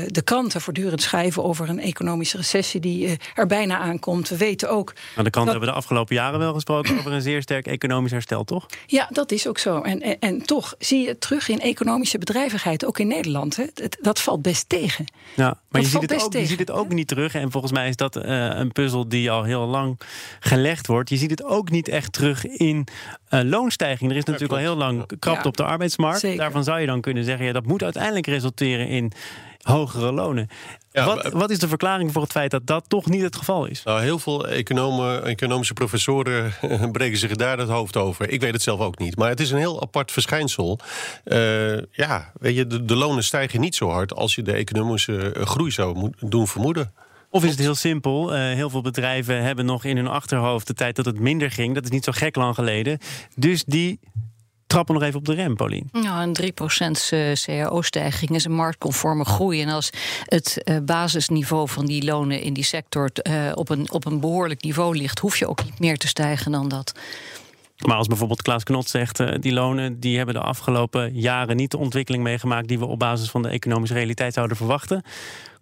de 0.08 0.22
kranten 0.24 0.62
voortdurend 0.62 1.02
schrijven 1.02 1.44
over 1.44 1.70
een 1.70 1.80
economische 1.80 2.38
recessie 2.38 2.80
die 2.80 2.89
uh, 2.98 3.12
er 3.36 3.48
bijna 3.48 3.78
aankomt. 3.78 4.30
We 4.30 4.38
weten 4.38 4.70
ook. 4.70 4.94
Maar 5.16 5.24
de 5.24 5.30
kranten 5.30 5.54
hebben 5.54 5.70
de 5.70 5.78
afgelopen 5.80 6.16
jaren 6.16 6.40
wel 6.40 6.54
gesproken 6.54 6.98
over 6.98 7.12
een 7.12 7.22
zeer 7.22 7.42
sterk 7.42 7.68
economisch 7.68 8.12
herstel, 8.12 8.44
toch? 8.44 8.66
Ja, 8.86 9.08
dat 9.12 9.32
is 9.32 9.48
ook 9.48 9.58
zo. 9.58 9.82
En, 9.82 10.02
en, 10.02 10.20
en 10.20 10.46
toch 10.46 10.76
zie 10.80 11.02
je 11.02 11.08
het 11.08 11.22
terug 11.22 11.50
in 11.50 11.60
economische 11.60 12.18
bedrijvigheid, 12.18 12.86
ook 12.86 13.00
in 13.00 13.08
Nederland. 13.08 13.56
Hè. 13.56 13.66
Dat 14.02 14.20
valt 14.20 14.42
best 14.42 14.70
tegen. 14.70 15.06
Ja, 15.36 15.60
maar 15.70 15.82
je 15.82 15.88
ziet, 15.88 16.02
het 16.02 16.24
ook, 16.24 16.34
je 16.34 16.46
ziet 16.46 16.60
het 16.60 16.72
ook 16.72 16.90
niet 16.90 17.08
terug. 17.08 17.34
En 17.34 17.52
volgens 17.52 17.72
mij 17.74 17.88
is 17.88 17.96
dat 17.96 18.16
een 18.16 18.72
puzzel 18.72 19.08
die 19.10 19.32
al 19.32 19.44
heel 19.44 19.66
lang 19.66 20.00
gelegd 20.40 20.88
wordt. 20.88 21.10
Je 21.10 21.18
ziet 21.18 21.30
het 21.30 21.44
ook 21.44 21.70
niet 21.70 21.88
echt 21.88 22.14
terug 22.14 22.46
in 22.46 22.88
loonstijging. 23.30 24.12
Er 24.12 24.18
is 24.18 24.24
natuurlijk 24.24 24.54
al 24.54 24.60
heel 24.60 24.76
lang 24.76 25.06
krapte 25.20 25.42
ja. 25.44 25.50
op 25.50 25.58
de 25.58 25.64
arbeidsmarkt. 25.64 26.20
Zeker. 26.20 26.38
Daarvan 26.38 26.64
zou 26.64 26.80
je 26.80 26.86
dan 26.86 27.02
kunnen 27.02 27.24
zeggen, 27.24 27.46
ja, 27.46 27.54
dat 27.54 27.66
moet 27.66 27.84
uiteindelijk 27.84 28.28
resulteren 28.28 28.88
in 28.88 29.12
hogere 29.62 30.12
lonen. 30.12 30.48
Ja, 30.92 31.06
wat, 31.06 31.32
wat, 31.32 31.50
is 31.50 31.60
de 31.60 31.68
verklaring 31.68 32.12
voor 32.12 32.22
het 32.22 32.32
feit 32.32 32.52
dat 32.52 32.68
dat 32.68 32.86
toch 32.88 33.06
niet 33.06 33.22
het 33.22 33.36
geval 33.36 33.66
is? 33.66 33.84
Nou, 33.84 34.02
heel 34.02 34.20
veel 34.20 34.48
economen, 34.48 35.24
economische 35.24 35.74
professoren 35.74 36.54
breken 36.92 37.18
zich 37.18 37.36
daar 37.36 37.58
het 37.58 37.70
hoofd 37.70 37.98
over. 37.98 38.30
Ik 38.30 38.42
weet 38.42 38.54
het 38.54 38.62
zelf 38.62 38.80
ook 38.80 38.98
niet. 38.98 39.16
Maar 39.16 39.30
het 39.30 39.40
is 39.40 39.52
een 39.52 39.58
heel 39.58 39.82
apart 39.82 40.12
verschijnsel. 40.12 40.80
Uh, 41.26 41.78
ja, 41.92 42.32
weet 42.40 42.56
je, 42.56 42.68
de, 42.68 42.86
de, 42.86 42.96
lonen 42.96 43.24
stijgen 43.24 43.60
niet 43.60 43.76
zo 43.76 43.90
hard 43.90 44.14
als 44.14 44.36
je 44.36 44.42
de 44.42 44.54
economische 44.54 45.36
groei 45.40 45.72
zou 45.72 46.12
doen 46.20 46.48
vermoeden. 46.48 46.94
Of 47.30 47.44
is 47.44 47.50
het 47.50 47.60
heel 47.60 47.76
simpel? 47.76 48.36
Uh, 48.36 48.40
heel 48.40 48.70
veel 48.70 48.82
bedrijven 48.82 49.44
hebben 49.44 49.66
nog 49.66 49.84
in 49.84 49.96
hun 49.96 50.08
achterhoofd 50.08 50.68
de 50.68 50.74
tijd 50.74 50.96
dat 50.96 51.06
het 51.06 51.20
minder 51.20 51.52
ging. 51.52 51.74
Dat 51.74 51.84
is 51.84 51.90
niet 51.90 52.04
zo 52.04 52.12
gek 52.12 52.36
lang 52.36 52.56
geleden. 52.56 53.00
Dus 53.36 53.64
die 53.64 54.00
trappen 54.68 54.94
nog 54.94 55.04
even 55.04 55.20
op 55.20 55.26
de 55.26 55.34
rem, 55.34 55.56
Paulien. 55.56 55.90
Ja, 55.92 56.24
een 56.24 56.38
3% 56.42 56.52
cao-stijging 57.46 58.30
is 58.30 58.46
een 58.46 58.56
marktconforme 58.56 59.26
groei. 59.26 59.62
En 59.62 59.70
als 59.70 59.90
het 60.26 60.62
uh, 60.64 60.78
basisniveau 60.84 61.70
van 61.70 61.86
die 61.86 62.04
lonen 62.04 62.42
in 62.42 62.54
die 62.54 62.64
sector 62.64 63.10
op, 63.54 63.70
een, 63.70 63.92
op 63.92 64.06
een 64.06 64.20
behoorlijk 64.20 64.64
niveau 64.64 64.98
ligt, 64.98 65.20
hoef 65.20 65.38
je 65.38 65.48
ook 65.48 65.64
niet 65.64 65.80
meer 65.80 65.98
te 65.98 66.08
stijgen 66.08 66.52
dan 66.52 66.68
dat. 66.68 66.94
Maar 67.86 67.98
als 67.98 68.08
bijvoorbeeld 68.08 68.42
Klaas 68.42 68.64
Knot 68.64 68.90
zegt, 68.90 69.42
die 69.42 69.54
lonen 69.54 70.00
die 70.00 70.18
hebben 70.18 70.36
de 70.36 70.42
afgelopen 70.42 71.14
jaren 71.14 71.56
niet 71.56 71.72
de 71.72 71.78
ontwikkeling 71.78 72.24
meegemaakt 72.24 72.68
die 72.68 72.80
we 72.80 72.86
op 72.86 73.00
basis 73.00 73.30
van 73.30 73.42
de 73.42 73.50
economische 73.50 73.96
realiteit 73.96 74.34
zouden 74.34 74.58
verwachten. 74.58 75.04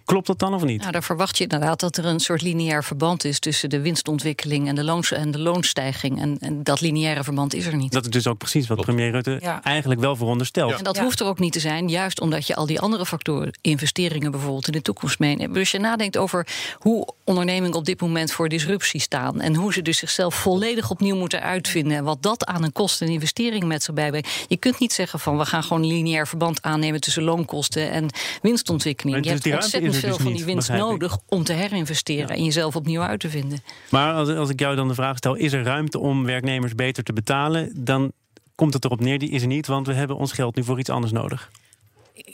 Klopt 0.07 0.27
dat 0.27 0.39
dan 0.39 0.53
of 0.53 0.63
niet? 0.63 0.79
Nou, 0.79 0.91
daar 0.91 1.03
verwacht 1.03 1.37
je 1.37 1.43
inderdaad 1.43 1.79
dat 1.79 1.97
er 1.97 2.05
een 2.05 2.19
soort 2.19 2.41
lineair 2.41 2.83
verband 2.83 3.23
is 3.23 3.39
tussen 3.39 3.69
de 3.69 3.81
winstontwikkeling 3.81 4.67
en 4.67 4.75
de, 4.75 4.83
loons 4.83 5.11
en 5.11 5.31
de 5.31 5.39
loonstijging. 5.39 6.21
En, 6.21 6.37
en, 6.39 6.63
dat 6.63 6.81
lineaire 6.81 7.23
verband 7.23 7.53
is 7.53 7.65
er 7.65 7.75
niet. 7.75 7.91
Dat 7.91 8.03
is 8.03 8.09
dus 8.09 8.27
ook 8.27 8.37
precies 8.37 8.67
wat 8.67 8.81
premier 8.81 9.11
Rutte 9.11 9.37
ja. 9.41 9.63
eigenlijk 9.63 9.99
wel 9.99 10.15
veronderstelt. 10.15 10.77
En 10.77 10.83
dat 10.83 10.97
hoeft 10.97 11.19
er 11.19 11.25
ook 11.25 11.39
niet 11.39 11.53
te 11.53 11.59
zijn, 11.59 11.89
juist 11.89 12.21
omdat 12.21 12.47
je 12.47 12.55
al 12.55 12.65
die 12.65 12.79
andere 12.79 13.05
factoren, 13.05 13.57
investeringen 13.61 14.31
bijvoorbeeld 14.31 14.67
in 14.67 14.73
de 14.73 14.81
toekomst 14.81 15.19
meeneemt. 15.19 15.53
Dus 15.53 15.71
je 15.71 15.79
nadenkt 15.79 16.17
over 16.17 16.47
hoe 16.77 17.13
ondernemingen 17.23 17.77
op 17.77 17.85
dit 17.85 18.01
moment 18.01 18.31
voor 18.31 18.49
disruptie 18.49 19.01
staan 19.01 19.41
en 19.41 19.55
hoe 19.55 19.73
ze 19.73 19.81
dus 19.81 19.97
zichzelf 19.97 20.35
volledig 20.35 20.89
opnieuw 20.89 21.15
moeten 21.15 21.41
uitvinden 21.41 21.97
en 21.97 22.03
wat 22.03 22.23
dat 22.23 22.45
aan 22.45 22.63
een 22.63 22.71
kosten 22.71 23.07
en 23.07 23.13
investering 23.13 23.63
met 23.63 23.83
zich 23.83 23.93
bijbrengt. 23.93 24.45
Je 24.47 24.57
kunt 24.57 24.79
niet 24.79 24.93
zeggen 24.93 25.19
van 25.19 25.37
we 25.37 25.45
gaan 25.45 25.63
gewoon 25.63 25.81
een 25.81 25.87
lineair 25.87 26.27
verband 26.27 26.61
aannemen 26.61 27.01
tussen 27.01 27.23
loonkosten 27.23 27.91
en 27.91 28.09
winstontwikkeling. 28.41 29.15
Je 29.15 29.21
dus 29.21 29.43
hebt 29.43 29.55
ontzettend 29.55 29.96
dus 30.01 30.09
veel 30.09 30.19
van 30.19 30.25
niet, 30.25 30.35
die 30.35 30.45
winst 30.45 30.69
nodig 30.69 31.17
om 31.25 31.43
te 31.43 31.53
herinvesteren 31.53 32.29
en 32.29 32.43
jezelf 32.43 32.75
opnieuw 32.75 33.01
uit 33.01 33.19
te 33.19 33.29
vinden. 33.29 33.63
Maar 33.89 34.13
als, 34.13 34.29
als 34.29 34.49
ik 34.49 34.59
jou 34.59 34.75
dan 34.75 34.87
de 34.87 34.93
vraag 34.93 35.17
stel: 35.17 35.35
is 35.35 35.53
er 35.53 35.63
ruimte 35.63 35.99
om 35.99 36.25
werknemers 36.25 36.75
beter 36.75 37.03
te 37.03 37.13
betalen? 37.13 37.71
Dan 37.75 38.11
komt 38.55 38.73
het 38.73 38.85
erop 38.85 38.99
neer, 38.99 39.19
die 39.19 39.29
is 39.29 39.41
er 39.41 39.47
niet, 39.47 39.67
want 39.67 39.87
we 39.87 39.93
hebben 39.93 40.17
ons 40.17 40.31
geld 40.31 40.55
nu 40.55 40.63
voor 40.63 40.79
iets 40.79 40.89
anders 40.89 41.11
nodig. 41.11 41.49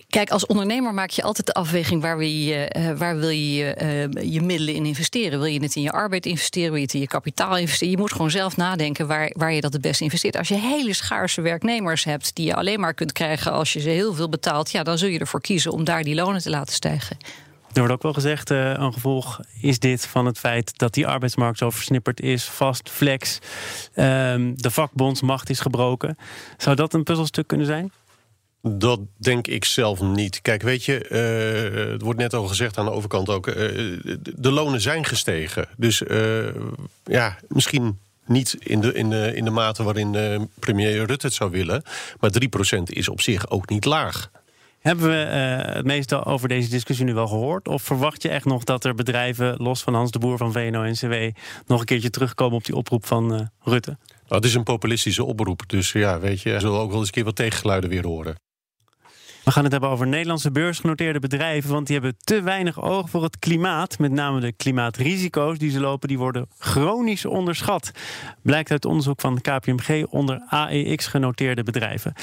Kijk, 0.10 0.29
als 0.29 0.46
ondernemer 0.46 0.93
maak 0.93 1.10
je 1.10 1.24
altijd 1.24 1.48
de 1.48 1.53
afweging 1.53 2.01
waar, 2.01 2.17
wil 2.17 2.27
je, 2.27 2.75
uh, 2.77 2.98
waar 2.98 3.17
wil 3.17 3.29
je 3.29 3.77
uh, 3.82 4.32
je 4.32 4.41
middelen 4.41 4.74
in 4.74 4.86
investeren. 4.86 5.39
Wil 5.39 5.48
je 5.48 5.62
het 5.62 5.75
in 5.75 5.82
je 5.82 5.91
arbeid 5.91 6.25
investeren? 6.25 6.70
Wil 6.70 6.77
je 6.77 6.86
het 6.86 6.93
in 6.93 7.00
je 7.00 7.08
kapitaal 7.08 7.58
investeren? 7.58 7.93
Je 7.93 8.00
moet 8.00 8.12
gewoon 8.12 8.32
zelf 8.32 8.58
nadenken 8.58 9.08
waar, 9.08 9.32
waar 9.38 9.53
je 9.53 9.62
dat 9.62 9.74
het 9.74 9.82
beste 9.82 10.03
investeert. 10.03 10.38
Als 10.38 10.48
je 10.48 10.55
hele 10.55 10.93
schaarse 10.93 11.41
werknemers 11.41 12.03
hebt 12.03 12.36
die 12.36 12.46
je 12.46 12.55
alleen 12.55 12.79
maar 12.79 12.93
kunt 12.93 13.12
krijgen 13.12 13.51
als 13.51 13.74
je 13.74 13.79
ze 13.79 13.89
heel 13.89 14.13
veel 14.13 14.29
betaalt, 14.29 14.72
ja, 14.72 14.84
dan 14.84 14.98
zul 14.98 15.10
je 15.10 15.20
ervoor 15.20 15.41
kiezen 15.41 15.72
om 15.72 15.84
daar 15.84 16.03
die 16.03 16.15
lonen 16.15 16.41
te 16.41 16.50
laten 16.50 16.74
stijgen. 16.74 17.17
Er 17.73 17.79
wordt 17.79 17.93
ook 17.93 18.03
wel 18.03 18.13
gezegd, 18.13 18.51
uh, 18.51 18.69
een 18.71 18.93
gevolg 18.93 19.39
is 19.61 19.79
dit 19.79 20.05
van 20.05 20.25
het 20.25 20.39
feit 20.39 20.77
dat 20.77 20.93
die 20.93 21.07
arbeidsmarkt 21.07 21.57
zo 21.57 21.69
versnipperd 21.69 22.21
is, 22.21 22.43
vast, 22.43 22.89
flex, 22.89 23.39
um, 23.95 24.61
de 24.61 24.71
vakbondsmacht 24.71 25.49
is 25.49 25.59
gebroken. 25.59 26.17
Zou 26.57 26.75
dat 26.75 26.93
een 26.93 27.03
puzzelstuk 27.03 27.47
kunnen 27.47 27.65
zijn? 27.65 27.91
Dat 28.61 28.99
denk 29.17 29.47
ik 29.47 29.65
zelf 29.65 30.01
niet. 30.01 30.41
Kijk, 30.41 30.61
weet 30.61 30.85
je, 30.85 31.05
uh, 31.09 31.91
het 31.91 32.01
wordt 32.01 32.19
net 32.19 32.33
al 32.33 32.47
gezegd 32.47 32.77
aan 32.77 32.85
de 32.85 32.91
overkant 32.91 33.29
ook, 33.29 33.47
uh, 33.47 33.55
de 34.35 34.51
lonen 34.51 34.81
zijn 34.81 35.05
gestegen. 35.05 35.67
Dus 35.77 36.03
ja, 37.03 37.37
misschien 37.47 37.99
niet 38.25 38.55
in 38.59 38.81
de, 38.81 38.93
in 38.93 39.09
de, 39.09 39.35
in 39.35 39.45
de 39.45 39.51
mate 39.51 39.83
waarin 39.83 40.49
premier 40.59 41.05
Rutte 41.05 41.25
het 41.25 41.35
zou 41.35 41.51
willen, 41.51 41.83
maar 42.19 42.31
3% 42.77 42.83
is 42.83 43.09
op 43.09 43.21
zich 43.21 43.49
ook 43.49 43.69
niet 43.69 43.85
laag. 43.85 44.31
Hebben 44.83 45.09
we 45.09 45.25
uh, 45.25 45.75
het 45.75 45.85
meeste 45.85 46.25
over 46.25 46.47
deze 46.47 46.69
discussie 46.69 47.05
nu 47.05 47.13
wel 47.13 47.27
gehoord? 47.27 47.67
Of 47.67 47.81
verwacht 47.81 48.21
je 48.21 48.29
echt 48.29 48.45
nog 48.45 48.63
dat 48.63 48.83
er 48.83 48.95
bedrijven, 48.95 49.55
los 49.57 49.83
van 49.83 49.93
Hans 49.93 50.11
de 50.11 50.19
Boer 50.19 50.37
van 50.37 50.51
VNO-NCW... 50.51 51.13
nog 51.65 51.79
een 51.79 51.85
keertje 51.85 52.09
terugkomen 52.09 52.57
op 52.57 52.65
die 52.65 52.75
oproep 52.75 53.05
van 53.05 53.33
uh, 53.33 53.39
Rutte? 53.61 53.97
Nou, 54.07 54.35
het 54.35 54.45
is 54.45 54.53
een 54.53 54.63
populistische 54.63 55.23
oproep. 55.23 55.61
Dus 55.67 55.91
ja, 55.91 56.19
weet 56.19 56.41
je, 56.41 56.51
we 56.51 56.59
zullen 56.59 56.79
ook 56.79 56.89
wel 56.89 56.97
eens 56.97 57.07
een 57.07 57.13
keer 57.13 57.23
wat 57.23 57.35
tegengeluiden 57.35 57.89
weer 57.89 58.05
horen. 58.05 58.35
We 59.43 59.51
gaan 59.51 59.63
het 59.63 59.71
hebben 59.71 59.89
over 59.89 60.07
Nederlandse 60.07 60.51
beursgenoteerde 60.51 61.19
bedrijven. 61.19 61.71
Want 61.71 61.88
die 61.88 62.00
hebben 62.00 62.17
te 62.23 62.41
weinig 62.41 62.81
oog 62.81 63.09
voor 63.09 63.23
het 63.23 63.39
klimaat. 63.39 64.00
Met 64.00 64.12
name 64.12 64.39
de 64.39 64.51
klimaatrisico's 64.51 65.57
die 65.57 65.71
ze 65.71 65.79
lopen, 65.79 66.07
die 66.07 66.17
worden 66.17 66.47
chronisch 66.57 67.25
onderschat. 67.25 67.91
Blijkt 68.41 68.71
uit 68.71 68.85
onderzoek 68.85 69.21
van 69.21 69.41
KPMG 69.41 70.05
onder 70.09 70.41
AEX 70.47 71.07
genoteerde 71.07 71.63
bedrijven. 71.63 72.13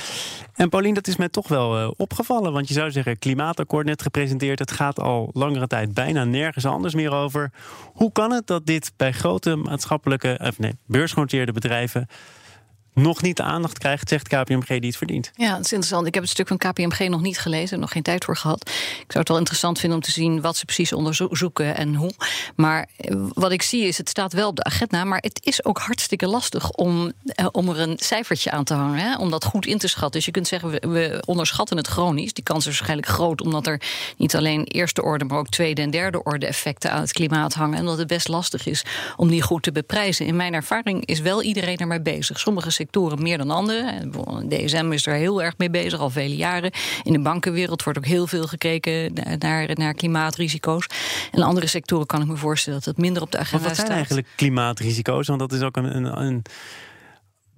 En 0.55 0.69
Paulien, 0.69 0.95
dat 0.95 1.07
is 1.07 1.17
mij 1.17 1.29
toch 1.29 1.49
wel 1.49 1.81
uh, 1.81 1.91
opgevallen. 1.97 2.53
Want 2.53 2.69
je 2.69 2.75
zou 2.75 2.91
zeggen, 2.91 3.19
klimaatakkoord 3.19 3.87
net 3.87 4.03
gepresenteerd. 4.03 4.59
Het 4.59 4.73
gaat 4.73 5.01
al 5.01 5.31
langere 5.33 5.67
tijd 5.67 5.95
bijna 5.95 6.25
nergens 6.25 6.67
anders 6.67 6.95
meer 6.95 7.13
over. 7.13 7.53
Hoe 7.85 8.13
kan 8.13 8.33
het 8.33 8.47
dat 8.47 8.67
dit 8.67 8.93
bij 8.97 9.13
grote 9.13 9.57
maatschappelijke, 9.57 10.41
of 10.43 10.59
nee, 10.59 10.73
beursgenoteerde 10.87 11.53
bedrijven 11.53 12.09
nog 12.95 13.23
niet 13.23 13.37
de 13.37 13.43
aandacht 13.43 13.79
krijgt, 13.79 14.09
zegt 14.09 14.29
KPMG 14.29 14.67
die 14.67 14.81
het 14.81 14.97
verdient. 14.97 15.31
Ja, 15.35 15.51
dat 15.51 15.65
is 15.65 15.73
interessant. 15.73 16.07
Ik 16.07 16.15
heb 16.15 16.23
het 16.23 16.33
stuk 16.33 16.49
van 16.49 16.57
KPMG 16.57 17.09
nog 17.09 17.21
niet 17.21 17.39
gelezen, 17.39 17.81
nog 17.81 17.93
geen 17.93 18.03
tijd 18.03 18.25
voor 18.25 18.37
gehad. 18.37 18.61
Ik 18.71 19.05
zou 19.07 19.19
het 19.19 19.29
wel 19.29 19.39
interessant 19.39 19.79
vinden 19.79 19.99
om 19.99 20.05
te 20.05 20.11
zien 20.11 20.41
wat 20.41 20.57
ze 20.57 20.65
precies 20.65 20.93
onderzoeken 20.93 21.77
en 21.77 21.95
hoe. 21.95 22.13
Maar 22.57 22.89
eh, 22.97 23.17
wat 23.33 23.53
ik 23.53 23.63
zie 23.63 23.85
is, 23.85 23.99
het 23.99 24.09
staat 24.09 24.33
wel 24.33 24.49
op 24.49 24.57
de 24.57 24.65
agenda, 24.65 25.05
maar 25.05 25.19
het 25.19 25.41
is 25.43 25.65
ook 25.65 25.79
hartstikke 25.79 26.27
lastig 26.27 26.71
om, 26.71 27.13
eh, 27.25 27.47
om 27.53 27.69
er 27.69 27.79
een 27.79 27.99
cijfertje 27.99 28.51
aan 28.51 28.65
te 28.65 28.75
hangen, 28.75 28.99
hè, 28.99 29.17
om 29.17 29.31
dat 29.31 29.45
goed 29.45 29.67
in 29.67 29.79
te 29.79 29.89
schatten. 29.89 30.11
Dus 30.11 30.25
je 30.25 30.31
kunt 30.31 30.49
zeggen, 30.49 30.71
we, 30.71 31.23
onderschatten 31.27 31.77
het 31.77 31.87
chronisch. 31.87 32.33
Die 32.33 32.45
kans 32.45 32.59
is 32.59 32.65
waarschijnlijk 32.65 33.09
groot, 33.09 33.41
omdat 33.41 33.67
er 33.67 33.81
niet 34.17 34.37
alleen 34.37 34.65
eerste 34.65 35.03
orde, 35.03 35.25
maar 35.25 35.39
ook 35.39 35.49
tweede 35.49 35.83
en 35.83 35.91
derde 35.91 36.23
orde 36.23 36.47
effecten 36.47 36.93
aan 36.93 37.01
het 37.01 37.13
klimaat 37.13 37.55
hangen. 37.55 37.79
En 37.79 37.85
dat 37.85 37.99
het 37.99 38.07
best 38.07 38.29
lastig 38.29 38.67
is 38.67 38.85
om 39.17 39.29
die 39.29 39.43
goed 39.43 39.63
te 39.63 39.73
beprijzen. 39.73 40.27
In 40.27 40.37
mijn 40.37 40.55
ervaring 40.55 41.07
is 41.07 41.21
wel 41.21 41.43
iedereen 41.43 41.77
ermee 41.77 42.01
bezig. 42.01 42.41
Sommige 42.41 42.71
sectoren 42.81 43.23
meer 43.23 43.39
dan 43.39 43.51
andere. 43.51 44.09
DSM 44.49 44.93
is 44.93 45.07
er 45.07 45.15
heel 45.15 45.43
erg 45.43 45.55
mee 45.57 45.71
bezig, 45.71 46.01
al 46.01 46.11
vele 46.11 46.37
jaren. 46.37 46.71
In 47.03 47.13
de 47.13 47.21
bankenwereld 47.21 47.83
wordt 47.83 47.99
ook 47.99 48.07
heel 48.07 48.27
veel 48.27 48.47
gekeken 48.47 49.13
naar, 49.39 49.71
naar 49.75 49.95
klimaatrisico's. 49.95 50.87
En 51.33 51.43
andere 51.43 51.67
sectoren 51.67 52.07
kan 52.07 52.23
ik 52.23 52.27
me 52.27 52.37
voorstellen 52.37 52.79
dat 52.79 52.89
het 52.89 52.99
minder 52.99 53.23
op 53.23 53.31
de 53.31 53.39
agenda 53.39 53.59
staat. 53.59 53.77
Wat 53.77 53.77
zijn 53.77 53.87
staat. 53.87 53.97
eigenlijk 53.97 54.29
klimaatrisico's? 54.37 55.27
Want 55.27 55.41
dat 55.41 55.53
is 55.53 55.61
ook 55.63 55.77
een, 55.77 55.97
een, 55.97 56.21
een 56.21 56.43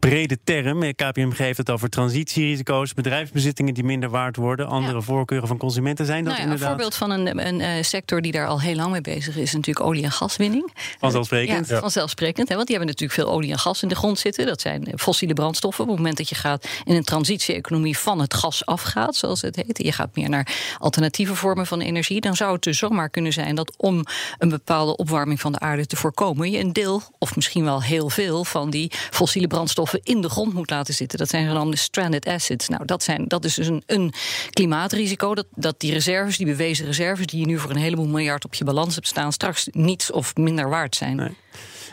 brede 0.08 0.38
term. 0.44 0.94
KPMG 0.94 1.36
heeft 1.36 1.58
het 1.58 1.70
over 1.70 1.88
transitierisico's, 1.88 2.94
bedrijfsbezittingen 2.94 3.74
die 3.74 3.84
minder 3.84 4.10
waard 4.10 4.36
worden, 4.36 4.66
andere 4.66 4.96
ja. 4.96 5.00
voorkeuren 5.00 5.48
van 5.48 5.56
consumenten 5.56 6.06
zijn 6.06 6.24
dat 6.24 6.32
nou 6.32 6.36
ja, 6.36 6.42
inderdaad. 6.42 6.68
Een 6.70 6.74
voorbeeld 6.74 6.94
van 6.94 7.10
een, 7.10 7.46
een, 7.46 7.60
een, 7.60 7.84
sector 7.84 8.20
die 8.20 8.32
daar 8.32 8.46
al 8.46 8.60
heel 8.60 8.74
lang 8.74 8.90
mee 8.90 9.00
bezig 9.00 9.36
is, 9.36 9.42
is 9.42 9.52
natuurlijk 9.52 9.86
olie- 9.86 10.02
en 10.02 10.10
gaswinning. 10.12 10.72
Vanzelfsprekend. 10.98 11.68
Ja, 11.68 11.80
vanzelfsprekend. 11.80 12.48
Hè, 12.48 12.54
want 12.54 12.66
die 12.66 12.76
hebben 12.76 12.94
natuurlijk 12.94 13.20
veel 13.20 13.36
olie 13.36 13.50
en 13.50 13.58
gas 13.58 13.82
in 13.82 13.88
de 13.88 13.94
grond 13.94 14.18
zitten. 14.18 14.46
Dat 14.46 14.60
zijn 14.60 14.92
fossiele 14.96 15.34
brandstoffen. 15.34 15.84
Op 15.84 15.90
het 15.90 15.98
moment 15.98 16.16
dat 16.16 16.28
je 16.28 16.34
gaat 16.34 16.68
in 16.84 16.96
een 16.96 17.04
transitie-economie 17.04 17.98
van 17.98 18.20
het 18.20 18.34
gas 18.34 18.66
afgaat, 18.66 19.16
zoals 19.16 19.40
het 19.40 19.56
heet, 19.56 19.78
je 19.82 19.92
gaat 19.92 20.16
meer 20.16 20.28
naar 20.28 20.76
alternatieve 20.78 21.34
vormen 21.34 21.66
van 21.66 21.80
energie, 21.80 22.20
dan 22.20 22.36
zou 22.36 22.52
het 22.52 22.62
dus 22.62 22.78
zomaar 22.78 23.08
kunnen 23.08 23.32
zijn 23.32 23.54
dat 23.54 23.74
om 23.76 24.04
een 24.38 24.48
bepaalde 24.48 24.96
opwarming 24.96 25.40
van 25.40 25.52
de 25.52 25.58
aarde 25.58 25.86
te 25.86 25.96
voorkomen, 25.96 26.50
je 26.50 26.58
een 26.58 26.72
deel, 26.72 27.02
of 27.18 27.36
misschien 27.36 27.64
wel 27.64 27.82
heel 27.82 28.10
veel, 28.10 28.44
van 28.44 28.70
die 28.70 28.90
fossiele 29.10 29.46
brandstoffen 29.46 29.91
in 30.02 30.20
de 30.20 30.28
grond 30.28 30.52
moet 30.52 30.70
laten 30.70 30.94
zitten. 30.94 31.18
Dat 31.18 31.28
zijn 31.28 31.48
genoemde 31.48 31.76
stranded 31.76 32.26
assets. 32.26 32.68
Nou, 32.68 32.84
dat, 32.84 33.02
zijn, 33.02 33.28
dat 33.28 33.44
is 33.44 33.54
dus 33.54 33.66
een, 33.66 33.82
een 33.86 34.12
klimaatrisico. 34.50 35.34
Dat, 35.34 35.46
dat 35.54 35.80
die 35.80 35.92
reserves, 35.92 36.36
die 36.36 36.46
bewezen 36.46 36.86
reserves, 36.86 37.26
die 37.26 37.40
je 37.40 37.46
nu 37.46 37.58
voor 37.58 37.70
een 37.70 37.76
heleboel 37.76 38.06
miljard 38.06 38.44
op 38.44 38.54
je 38.54 38.64
balans 38.64 38.94
hebt 38.94 39.06
staan, 39.06 39.32
straks 39.32 39.68
niets 39.70 40.10
of 40.10 40.36
minder 40.36 40.68
waard 40.68 40.96
zijn. 40.96 41.16
Nee. 41.16 41.36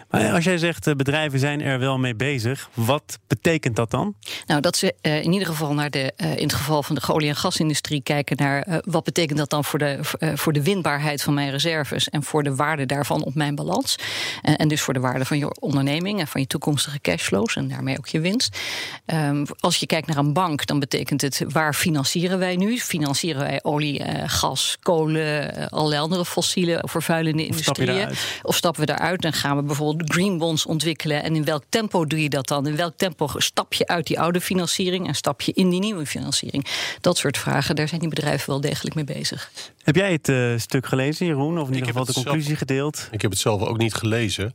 Maar 0.09 0.33
als 0.33 0.43
jij 0.43 0.57
zegt 0.57 0.95
bedrijven 0.97 1.39
zijn 1.39 1.61
er 1.61 1.79
wel 1.79 1.97
mee 1.97 2.15
bezig, 2.15 2.69
wat 2.73 3.19
betekent 3.27 3.75
dat 3.75 3.91
dan? 3.91 4.15
Nou, 4.45 4.61
dat 4.61 4.77
ze 4.77 4.95
uh, 5.01 5.23
in 5.23 5.31
ieder 5.31 5.47
geval 5.47 5.73
naar 5.73 5.89
de, 5.89 6.13
uh, 6.17 6.37
in 6.37 6.43
het 6.43 6.53
geval 6.53 6.83
van 6.83 6.95
de 6.95 7.01
olie- 7.07 7.27
en 7.27 7.35
gasindustrie 7.35 8.01
kijken 8.01 8.37
naar 8.37 8.67
uh, 8.67 8.77
wat 8.81 9.03
betekent 9.03 9.37
dat 9.37 9.49
dan 9.49 9.63
voor 9.63 9.79
de, 9.79 9.99
voor 10.35 10.53
de 10.53 10.63
winbaarheid 10.63 11.21
van 11.21 11.33
mijn 11.33 11.51
reserves 11.51 12.09
en 12.09 12.23
voor 12.23 12.43
de 12.43 12.55
waarde 12.55 12.85
daarvan 12.85 13.23
op 13.23 13.35
mijn 13.35 13.55
balans. 13.55 13.95
en 14.41 14.67
dus 14.67 14.81
voor 14.81 14.93
de 14.93 14.99
waarde 14.99 15.25
van 15.25 15.37
je 15.37 15.59
onderneming 15.59 16.19
en 16.19 16.27
van 16.27 16.41
je 16.41 16.47
toekomstige 16.47 16.99
cashflows 16.99 17.55
en 17.55 17.67
daarmee 17.67 17.97
ook 17.97 18.07
je 18.07 18.19
winst. 18.19 18.59
Um, 19.05 19.45
als 19.59 19.77
je 19.77 19.85
kijkt 19.85 20.07
naar 20.07 20.17
een 20.17 20.33
bank, 20.33 20.65
dan 20.65 20.79
betekent 20.79 21.21
het 21.21 21.43
waar 21.47 21.73
financieren 21.73 22.39
wij 22.39 22.55
nu? 22.55 22.77
Financieren 22.77 23.41
wij 23.41 23.59
olie, 23.61 24.03
gas, 24.25 24.77
kolen, 24.81 25.69
allerlei 25.69 26.01
andere 26.01 26.25
fossiele 26.25 26.83
vervuilende 26.87 27.45
industrieën? 27.45 28.09
Of, 28.09 28.39
of 28.41 28.55
stappen 28.55 28.81
we 28.81 28.87
daaruit 28.87 29.25
en 29.25 29.33
gaan 29.33 29.55
we 29.55 29.63
bijvoorbeeld 29.63 29.98
green 30.05 30.37
bonds 30.37 30.65
ontwikkelen. 30.65 31.23
En 31.23 31.35
in 31.35 31.43
welk 31.43 31.63
tempo 31.69 32.05
doe 32.05 32.23
je 32.23 32.29
dat 32.29 32.47
dan? 32.47 32.67
In 32.67 32.75
welk 32.75 32.93
tempo 32.97 33.29
stap 33.35 33.73
je 33.73 33.87
uit 33.87 34.07
die 34.07 34.19
oude 34.19 34.41
financiering 34.41 35.07
en 35.07 35.15
stap 35.15 35.41
je 35.41 35.51
in 35.53 35.69
die 35.69 35.79
nieuwe 35.79 36.05
financiering? 36.05 36.65
Dat 37.01 37.17
soort 37.17 37.37
vragen, 37.37 37.75
daar 37.75 37.87
zijn 37.87 37.99
die 37.99 38.09
bedrijven 38.09 38.49
wel 38.49 38.61
degelijk 38.61 38.95
mee 38.95 39.03
bezig. 39.03 39.51
Heb 39.89 39.98
jij 39.98 40.12
het 40.12 40.29
uh, 40.29 40.58
stuk 40.58 40.86
gelezen, 40.86 41.25
Jeroen? 41.25 41.60
Of 41.60 41.67
in 41.67 41.74
ieder 41.74 41.88
geval 41.88 42.05
de 42.05 42.13
conclusie 42.13 42.43
zelf, 42.43 42.58
gedeeld? 42.58 43.08
Ik 43.12 43.22
heb 43.22 43.31
het 43.31 43.39
zelf 43.39 43.62
ook 43.62 43.77
niet 43.77 43.93
gelezen. 43.93 44.53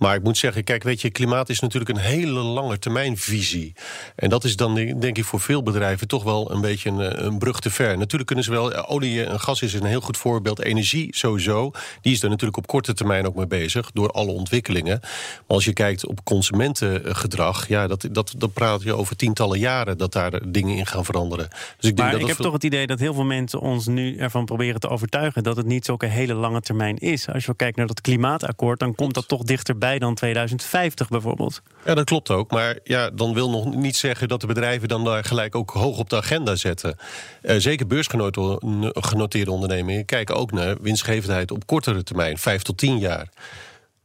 Maar 0.00 0.14
ik 0.14 0.22
moet 0.22 0.38
zeggen, 0.38 0.64
kijk, 0.64 0.82
weet 0.82 1.00
je, 1.00 1.10
klimaat 1.10 1.48
is 1.48 1.60
natuurlijk 1.60 1.90
een 1.90 2.04
hele 2.04 2.40
lange 2.40 2.78
termijn 2.78 3.16
visie. 3.16 3.72
En 4.16 4.30
dat 4.30 4.44
is 4.44 4.56
dan, 4.56 4.74
denk 4.74 5.18
ik, 5.18 5.24
voor 5.24 5.40
veel 5.40 5.62
bedrijven 5.62 6.08
toch 6.08 6.22
wel 6.22 6.50
een 6.50 6.60
beetje 6.60 6.90
een, 6.90 7.26
een 7.26 7.38
brug 7.38 7.60
te 7.60 7.70
ver. 7.70 7.98
Natuurlijk 7.98 8.26
kunnen 8.26 8.44
ze 8.44 8.50
wel, 8.50 8.86
olie 8.86 9.24
en 9.24 9.40
gas 9.40 9.62
is 9.62 9.72
een 9.72 9.84
heel 9.84 10.00
goed 10.00 10.16
voorbeeld. 10.16 10.60
Energie 10.62 11.16
sowieso, 11.16 11.70
die 12.00 12.12
is 12.12 12.22
er 12.22 12.28
natuurlijk 12.28 12.56
op 12.56 12.66
korte 12.66 12.94
termijn 12.94 13.26
ook 13.26 13.34
mee 13.34 13.46
bezig, 13.46 13.90
door 13.92 14.10
alle 14.10 14.32
ontwikkelingen. 14.32 14.98
Maar 15.00 15.42
als 15.46 15.64
je 15.64 15.72
kijkt 15.72 16.06
op 16.06 16.24
consumentengedrag, 16.24 17.68
ja, 17.68 17.86
dat, 17.86 18.08
dat, 18.12 18.34
dat 18.36 18.52
praat 18.52 18.82
je 18.82 18.94
over 18.94 19.16
tientallen 19.16 19.58
jaren 19.58 19.98
dat 19.98 20.12
daar 20.12 20.50
dingen 20.50 20.76
in 20.76 20.86
gaan 20.86 21.04
veranderen. 21.04 21.48
Dus 21.48 21.58
ik 21.58 21.80
denk 21.80 21.98
maar 21.98 22.10
dat 22.10 22.20
ik 22.20 22.26
heb 22.26 22.36
toch 22.36 22.52
het 22.52 22.64
idee 22.64 22.86
dat 22.86 22.98
heel 22.98 23.14
veel 23.14 23.24
mensen 23.24 23.60
ons 23.60 23.86
nu 23.86 24.16
ervan 24.16 24.44
proberen 24.44 24.69
te 24.78 24.88
overtuigen 24.88 25.42
dat 25.42 25.56
het 25.56 25.66
niet 25.66 25.84
zulke 25.84 26.06
hele 26.06 26.34
lange 26.34 26.60
termijn 26.60 26.96
is. 26.96 27.28
Als 27.28 27.44
je 27.44 27.56
kijkt 27.56 27.76
naar 27.76 27.86
dat 27.86 28.00
klimaatakkoord, 28.00 28.78
dan 28.78 28.94
komt 28.94 29.14
dat 29.14 29.28
toch 29.28 29.42
dichterbij 29.42 29.98
dan 29.98 30.14
2050 30.14 31.08
bijvoorbeeld. 31.08 31.62
Ja, 31.84 31.94
dat 31.94 32.04
klopt 32.04 32.30
ook. 32.30 32.50
Maar 32.50 32.78
ja, 32.84 33.10
dan 33.10 33.34
wil 33.34 33.50
nog 33.50 33.74
niet 33.74 33.96
zeggen 33.96 34.28
dat 34.28 34.40
de 34.40 34.46
bedrijven 34.46 34.88
dan 34.88 35.04
daar 35.04 35.24
gelijk 35.24 35.54
ook 35.54 35.70
hoog 35.70 35.98
op 35.98 36.10
de 36.10 36.16
agenda 36.16 36.54
zetten. 36.54 36.96
Uh, 37.42 37.56
zeker 37.58 37.86
beursgenoteerde 37.86 39.50
ondernemingen 39.50 40.04
kijken 40.04 40.36
ook 40.36 40.52
naar 40.52 40.76
winstgevendheid 40.80 41.50
op 41.50 41.66
kortere 41.66 42.02
termijn, 42.02 42.38
vijf 42.38 42.62
tot 42.62 42.78
tien 42.78 42.98
jaar. 42.98 43.28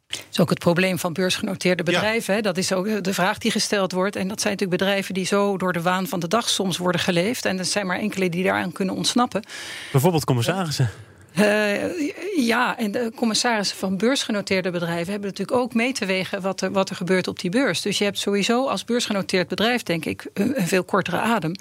Dat 0.07 0.25
is 0.31 0.39
ook 0.39 0.49
het 0.49 0.59
probleem 0.59 0.99
van 0.99 1.13
beursgenoteerde 1.13 1.83
bedrijven. 1.83 2.43
Dat 2.43 2.57
is 2.57 2.73
ook 2.73 3.03
de 3.03 3.13
vraag 3.13 3.37
die 3.37 3.51
gesteld 3.51 3.91
wordt. 3.91 4.15
En 4.15 4.27
dat 4.27 4.41
zijn 4.41 4.53
natuurlijk 4.53 4.81
bedrijven 4.81 5.13
die 5.13 5.25
zo 5.25 5.57
door 5.57 5.73
de 5.73 5.81
waan 5.81 6.07
van 6.07 6.19
de 6.19 6.27
dag 6.27 6.49
soms 6.49 6.77
worden 6.77 7.01
geleefd. 7.01 7.45
En 7.45 7.59
er 7.59 7.65
zijn 7.65 7.87
maar 7.87 7.99
enkele 7.99 8.29
die 8.29 8.43
daaraan 8.43 8.71
kunnen 8.71 8.95
ontsnappen. 8.95 9.43
Bijvoorbeeld 9.91 10.25
commissarissen. 10.25 10.89
Uh, 11.39 11.75
ja, 12.35 12.77
en 12.77 12.91
de 12.91 13.11
commissarissen 13.15 13.77
van 13.77 13.97
beursgenoteerde 13.97 14.71
bedrijven 14.71 15.11
hebben 15.11 15.29
natuurlijk 15.29 15.57
ook 15.57 15.73
mee 15.73 15.93
te 15.93 16.05
wegen 16.05 16.41
wat 16.41 16.61
er, 16.61 16.71
wat 16.71 16.89
er 16.89 16.95
gebeurt 16.95 17.27
op 17.27 17.39
die 17.39 17.49
beurs. 17.49 17.81
Dus 17.81 17.97
je 17.97 18.03
hebt 18.03 18.19
sowieso 18.19 18.67
als 18.67 18.85
beursgenoteerd 18.85 19.47
bedrijf, 19.47 19.83
denk 19.83 20.05
ik, 20.05 20.27
een, 20.33 20.59
een 20.59 20.67
veel 20.67 20.83
kortere 20.83 21.17
adem. 21.17 21.51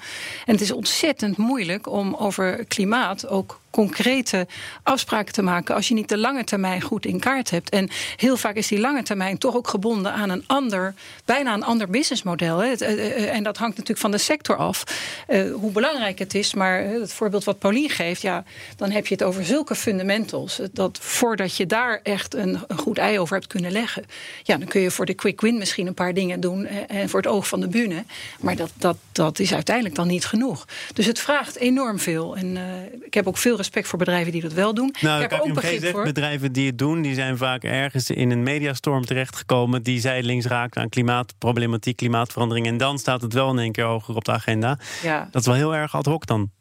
En 0.45 0.53
het 0.53 0.61
is 0.61 0.71
ontzettend 0.71 1.37
moeilijk 1.37 1.87
om 1.87 2.15
over 2.15 2.65
klimaat 2.65 3.27
ook 3.27 3.59
concrete 3.75 4.47
afspraken 4.83 5.33
te 5.33 5.41
maken 5.41 5.75
als 5.75 5.87
je 5.87 5.93
niet 5.93 6.09
de 6.09 6.17
lange 6.17 6.43
termijn 6.43 6.81
goed 6.81 7.05
in 7.05 7.19
kaart 7.19 7.49
hebt. 7.49 7.69
En 7.69 7.89
heel 8.15 8.37
vaak 8.37 8.55
is 8.55 8.67
die 8.67 8.79
lange 8.79 9.03
termijn 9.03 9.37
toch 9.37 9.55
ook 9.55 9.67
gebonden 9.67 10.13
aan 10.13 10.29
een 10.29 10.43
ander, 10.47 10.93
bijna 11.25 11.53
een 11.53 11.63
ander 11.63 11.89
businessmodel. 11.89 12.57
Hè. 12.57 12.71
Eh, 12.71 12.91
eh, 12.91 13.35
en 13.35 13.43
dat 13.43 13.57
hangt 13.57 13.73
natuurlijk 13.73 14.01
van 14.01 14.11
de 14.11 14.17
sector 14.17 14.55
af, 14.55 14.83
hoe 15.53 15.71
belangrijk 15.71 16.19
het 16.19 16.35
is. 16.35 16.53
Maar 16.53 16.83
het 16.83 17.13
voorbeeld 17.13 17.43
wat 17.43 17.59
Paulien 17.59 17.89
geeft, 17.89 18.21
ja, 18.21 18.43
dan 18.75 18.91
heb 18.91 19.07
je 19.07 19.13
het 19.13 19.23
over 19.23 19.45
zulke 19.45 19.75
fundamentals. 19.75 20.59
Dat 20.71 20.97
voordat 21.01 21.57
je 21.57 21.65
daar 21.65 21.99
echt 22.03 22.33
een, 22.33 22.59
een 22.67 22.77
goed 22.77 22.97
ei 22.97 23.19
over 23.19 23.35
hebt 23.35 23.47
kunnen 23.47 23.71
leggen, 23.71 24.05
ja, 24.43 24.57
dan 24.57 24.67
kun 24.67 24.81
je 24.81 24.91
voor 24.91 25.05
de 25.05 25.13
quick 25.13 25.41
win 25.41 25.57
misschien 25.57 25.87
een 25.87 25.93
paar 25.93 26.13
dingen 26.13 26.39
doen 26.39 26.65
en 26.65 27.09
voor 27.09 27.21
het 27.21 27.29
oog 27.29 27.47
van 27.47 27.59
de 27.59 27.67
bühne. 27.67 28.03
Maar 28.39 28.55
dat, 28.55 28.71
dat, 28.77 28.97
dat 29.11 29.39
is 29.39 29.53
uiteindelijk 29.53 29.95
dan 29.95 30.07
niet 30.07 30.25
genoeg. 30.25 30.65
Dus 30.93 31.05
het 31.05 31.19
vraagt 31.19 31.55
enorm 31.55 31.99
veel. 31.99 32.37
En 32.37 32.57
ik 33.05 33.13
heb 33.13 33.27
ook 33.27 33.37
veel 33.37 33.57
respect 33.65 33.87
voor 33.87 33.99
bedrijven 33.99 34.31
die 34.31 34.41
dat 34.41 34.53
wel 34.53 34.73
doen. 34.73 34.95
Nou, 35.01 35.23
ik 35.23 35.29
heb 35.29 35.39
ook 35.39 35.53
begrip 35.53 35.85
voor. 35.85 36.03
Bedrijven 36.03 36.51
die 36.51 36.67
het 36.67 36.77
doen, 36.77 37.01
die 37.01 37.13
zijn 37.13 37.37
vaak 37.37 37.63
ergens 37.63 38.09
in 38.09 38.31
een 38.31 38.43
mediastorm 38.43 39.05
terechtgekomen. 39.05 39.83
Die 39.83 39.99
zijdelings 39.99 40.45
raakt 40.45 40.77
aan 40.77 40.89
klimaatproblematiek, 40.89 41.95
klimaatverandering. 41.95 42.67
En 42.67 42.77
dan 42.77 42.99
staat 42.99 43.21
het 43.21 43.33
wel 43.33 43.49
in 43.51 43.59
één 43.59 43.71
keer 43.71 43.85
hoger 43.85 44.15
op 44.15 44.25
de 44.25 44.31
agenda. 44.31 44.79
Ja. 45.03 45.27
Dat 45.31 45.41
is 45.41 45.47
wel 45.47 45.55
heel 45.55 45.75
erg 45.75 45.95
ad 45.95 46.05
hoc 46.05 46.25
dan. 46.25 46.51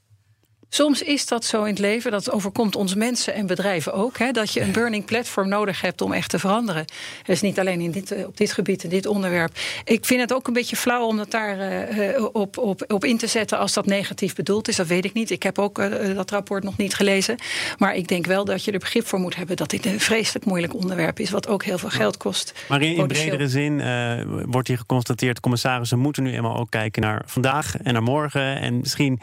Soms 0.74 1.02
is 1.02 1.26
dat 1.26 1.44
zo 1.44 1.62
in 1.62 1.70
het 1.70 1.78
leven. 1.78 2.10
Dat 2.10 2.30
overkomt 2.30 2.76
ons 2.76 2.94
mensen 2.94 3.34
en 3.34 3.46
bedrijven 3.46 3.92
ook. 3.92 4.18
Hè, 4.18 4.30
dat 4.30 4.52
je 4.52 4.60
een 4.60 4.72
burning 4.72 5.04
platform 5.04 5.48
nodig 5.48 5.80
hebt 5.80 6.00
om 6.00 6.12
echt 6.12 6.30
te 6.30 6.38
veranderen. 6.38 6.84
Dus 7.22 7.40
niet 7.40 7.58
alleen 7.58 7.80
in 7.80 7.90
dit, 7.90 8.12
eh, 8.12 8.26
op 8.26 8.36
dit 8.36 8.52
gebied, 8.52 8.82
in 8.84 8.90
dit 8.90 9.06
onderwerp. 9.06 9.56
Ik 9.84 10.04
vind 10.04 10.20
het 10.20 10.32
ook 10.32 10.46
een 10.46 10.52
beetje 10.52 10.76
flauw 10.76 11.06
om 11.06 11.16
dat 11.16 11.30
daar 11.30 11.58
uh, 11.90 12.24
op, 12.32 12.58
op, 12.58 12.84
op 12.88 13.04
in 13.04 13.18
te 13.18 13.26
zetten 13.26 13.58
als 13.58 13.72
dat 13.72 13.86
negatief 13.86 14.34
bedoeld 14.34 14.68
is. 14.68 14.76
Dat 14.76 14.86
weet 14.86 15.04
ik 15.04 15.12
niet. 15.12 15.30
Ik 15.30 15.42
heb 15.42 15.58
ook 15.58 15.78
uh, 15.78 16.14
dat 16.14 16.30
rapport 16.30 16.64
nog 16.64 16.76
niet 16.76 16.94
gelezen. 16.94 17.36
Maar 17.78 17.94
ik 17.94 18.08
denk 18.08 18.26
wel 18.26 18.44
dat 18.44 18.64
je 18.64 18.72
er 18.72 18.78
begrip 18.78 19.06
voor 19.06 19.18
moet 19.18 19.36
hebben 19.36 19.56
dat 19.56 19.70
dit 19.70 19.86
een 19.86 20.00
vreselijk 20.00 20.44
moeilijk 20.44 20.74
onderwerp 20.74 21.18
is. 21.18 21.30
Wat 21.30 21.48
ook 21.48 21.64
heel 21.64 21.78
veel 21.78 21.90
geld 21.90 22.16
kost. 22.16 22.52
Maar 22.68 22.82
in, 22.82 22.96
in 22.96 23.06
bredere 23.06 23.48
zin 23.48 23.82
wordt 24.50 24.68
hier 24.68 24.78
geconstateerd: 24.78 25.40
commissarissen 25.40 25.98
moeten 25.98 26.22
nu 26.22 26.32
eenmaal 26.32 26.56
ook 26.56 26.70
kijken 26.70 27.02
naar 27.02 27.22
vandaag 27.26 27.76
en 27.76 27.92
naar 27.92 28.02
morgen. 28.02 28.60
En 28.60 28.78
misschien 28.78 29.20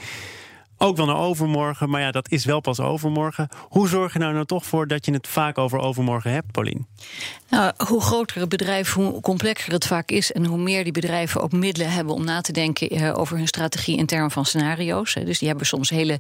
ook 0.82 0.98
wel 0.98 1.06
naar 1.06 1.18
overmorgen, 1.18 1.90
maar 1.90 2.02
ja, 2.02 2.12
dat 2.12 2.32
is 2.32 2.46
wel 2.46 2.60
pas 2.60 2.80
overmorgen. 2.80 3.48
Hoe 3.60 3.88
zorg 3.88 4.14
je 4.14 4.20
nou, 4.20 4.34
nou 4.34 4.46
toch 4.46 4.66
voor 4.66 4.88
dat 4.88 5.06
je 5.06 5.14
het 5.14 5.28
vaak 5.28 5.58
over 5.58 5.80
overmorgen 5.80 6.32
hebt, 6.32 6.52
Paulien? 6.52 6.88
Nou, 7.50 7.74
hoe 7.88 8.02
groter 8.02 8.40
het 8.40 8.50
bedrijf, 8.50 8.94
hoe 8.94 9.20
complexer 9.22 9.74
het 9.74 9.86
vaak 9.86 10.12
is. 10.12 10.32
En 10.32 10.46
hoe 10.46 10.58
meer 10.58 10.84
die 10.84 10.92
bedrijven 10.92 11.42
ook 11.42 11.52
middelen 11.52 11.92
hebben 11.92 12.14
om 12.14 12.24
na 12.24 12.42
te 12.42 12.52
denken 12.52 12.90
eh, 12.90 13.20
over 13.20 13.38
hun 13.38 13.48
strategie 13.48 13.98
in 13.98 14.06
termen 14.06 14.32
van 14.32 14.46
scenario's. 14.46 15.14
Dus 15.14 15.40
die 15.40 15.48
hebben 15.48 15.68
soms 15.68 15.90
hele 15.90 16.20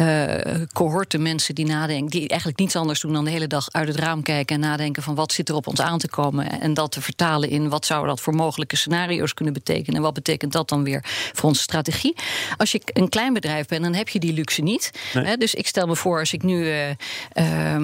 uh, 0.00 0.34
cohorten 0.72 1.22
mensen 1.22 1.54
die 1.54 1.66
nadenken, 1.66 2.10
die 2.10 2.28
eigenlijk 2.28 2.58
niets 2.60 2.76
anders 2.76 3.00
doen 3.00 3.12
dan 3.12 3.24
de 3.24 3.30
hele 3.30 3.46
dag 3.46 3.68
uit 3.70 3.88
het 3.88 3.96
raam 3.96 4.22
kijken 4.22 4.54
en 4.54 4.60
nadenken 4.60 5.02
van 5.02 5.14
wat 5.14 5.32
zit 5.32 5.48
er 5.48 5.54
op 5.54 5.66
ons 5.66 5.80
aan 5.80 5.98
te 5.98 6.08
komen. 6.08 6.60
En 6.60 6.74
dat 6.74 6.92
te 6.92 7.02
vertalen 7.02 7.50
in 7.50 7.68
wat 7.68 7.86
zou 7.86 8.06
dat 8.06 8.20
voor 8.20 8.34
mogelijke 8.34 8.76
scenario's 8.76 9.34
kunnen 9.34 9.54
betekenen. 9.54 9.96
En 9.96 10.02
wat 10.02 10.14
betekent 10.14 10.52
dat 10.52 10.68
dan 10.68 10.84
weer 10.84 11.00
voor 11.32 11.48
onze 11.48 11.62
strategie. 11.62 12.16
Als 12.56 12.72
je 12.72 12.80
een 12.92 13.08
klein 13.08 13.32
bedrijf 13.32 13.66
bent, 13.66 13.82
dan 13.82 13.94
heb 13.98 14.08
je 14.08 14.18
die 14.18 14.32
luxe 14.32 14.62
niet. 14.62 14.90
Dus 15.38 15.54
ik 15.54 15.66
stel 15.66 15.86
me 15.86 15.96
voor, 15.96 16.18
als 16.18 16.32
ik 16.32 16.42
nu. 16.42 16.66
Uh, 16.66 16.82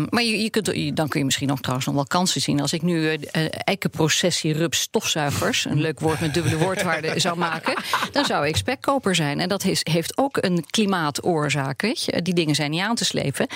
maar 0.09 0.23
je, 0.23 0.43
je 0.43 0.51
kunt, 0.51 0.97
dan 0.97 1.09
kun 1.09 1.19
je 1.19 1.25
misschien 1.25 1.51
ook 1.51 1.61
trouwens 1.61 1.87
nog 1.87 1.95
wel 1.95 2.07
kansen 2.07 2.41
zien. 2.41 2.61
Als 2.61 2.73
ik 2.73 2.83
nu 2.83 3.03
uh, 3.03 3.19
eikenprocessie 3.51 4.53
rups 4.53 4.81
stofzuigers, 4.81 5.65
een 5.65 5.81
leuk 5.81 6.01
woord 6.01 6.21
met 6.21 6.35
dubbele 6.35 6.57
woordwaarde, 6.57 7.21
zou 7.21 7.39
maken, 7.39 7.75
dan 8.13 8.25
zou 8.25 8.47
ik 8.47 8.57
spekkoper 8.57 9.15
zijn. 9.15 9.41
En 9.41 9.49
dat 9.49 9.63
heeft 9.63 10.19
ook 10.19 10.39
een 10.41 10.65
klimaatoorzaak. 10.71 11.95
Die 12.23 12.35
dingen 12.35 12.55
zijn 12.55 12.71
niet 12.71 12.81
aan 12.81 12.95
te 12.95 13.05
slepen. 13.05 13.47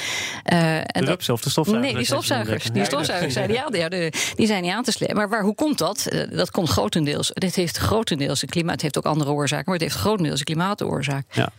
Uh, 0.52 0.76
en 0.76 0.84
de 0.92 1.04
rups 1.04 1.28
of 1.28 1.40
de 1.40 1.50
stofzuigers? 1.50 1.92
Nee, 1.92 1.96
die 1.96 2.06
stofzuigers. 2.06 2.64
Die 2.64 2.84
stofzuigers 2.84 3.32
zijn, 3.32 3.52
ja, 3.52 3.68
ja, 3.72 3.88
die 3.88 4.46
zijn 4.46 4.62
niet 4.62 4.72
aan 4.72 4.84
te 4.84 4.92
slepen. 4.92 5.16
Maar 5.16 5.28
waar, 5.28 5.42
hoe 5.42 5.54
komt 5.54 5.78
dat? 5.78 6.08
dat 6.32 6.50
komt 6.50 6.68
grotendeels. 6.68 7.30
Dit 7.34 7.54
heeft 7.54 7.76
grotendeels 7.76 8.42
een 8.42 8.48
klimaat. 8.48 8.72
Het 8.72 8.82
heeft 8.82 8.98
ook 8.98 9.04
andere 9.04 9.30
oorzaken, 9.30 9.64
maar 9.66 9.74
het 9.74 9.82
heeft 9.82 9.96
grotendeels 9.96 10.38
een 10.38 10.44
klimaatoorzaak. 10.44 11.24
Ja. 11.30 11.50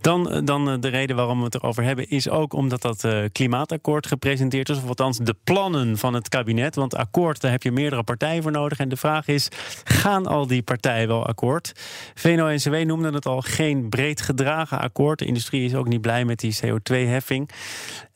Dan 0.00 0.44
dan 0.44 0.70
eh, 0.70 0.76
de 0.80 0.88
reden 0.88 1.16
waarom 1.16 1.38
we 1.38 1.44
het 1.44 1.54
erover 1.54 1.82
hebben, 1.82 2.08
is 2.08 2.28
ook 2.28 2.52
omdat 2.52 2.82
dat 2.82 3.04
uh, 3.04 3.18
klimaatakkoord 3.32 4.06
gepresenteerd 4.06 4.68
is. 4.68 4.76
Of 4.76 4.88
althans 4.88 5.18
de 5.18 5.36
plannen 5.44 5.98
van 5.98 6.14
het 6.14 6.28
kabinet. 6.28 6.74
Want 6.74 6.94
akkoord, 6.94 7.40
daar 7.40 7.50
heb 7.50 7.62
je 7.62 7.72
meerdere 7.72 8.02
partijen 8.02 8.42
voor 8.42 8.52
nodig. 8.52 8.78
En 8.78 8.88
de 8.88 8.96
vraag 8.96 9.26
is: 9.26 9.48
gaan 9.84 10.26
al 10.26 10.46
die 10.46 10.62
partijen 10.62 11.08
wel 11.08 11.26
akkoord? 11.26 11.72
VNO-NCW 12.14 12.74
noemde 12.74 13.10
het 13.10 13.26
al 13.26 13.40
geen 13.40 13.88
breed 13.88 14.20
gedragen 14.20 14.80
akkoord. 14.80 15.18
De 15.18 15.24
industrie 15.24 15.64
is 15.64 15.74
ook 15.74 15.88
niet 15.88 16.00
blij 16.00 16.24
met 16.24 16.38
die 16.38 16.56
CO2-heffing. 16.64 17.50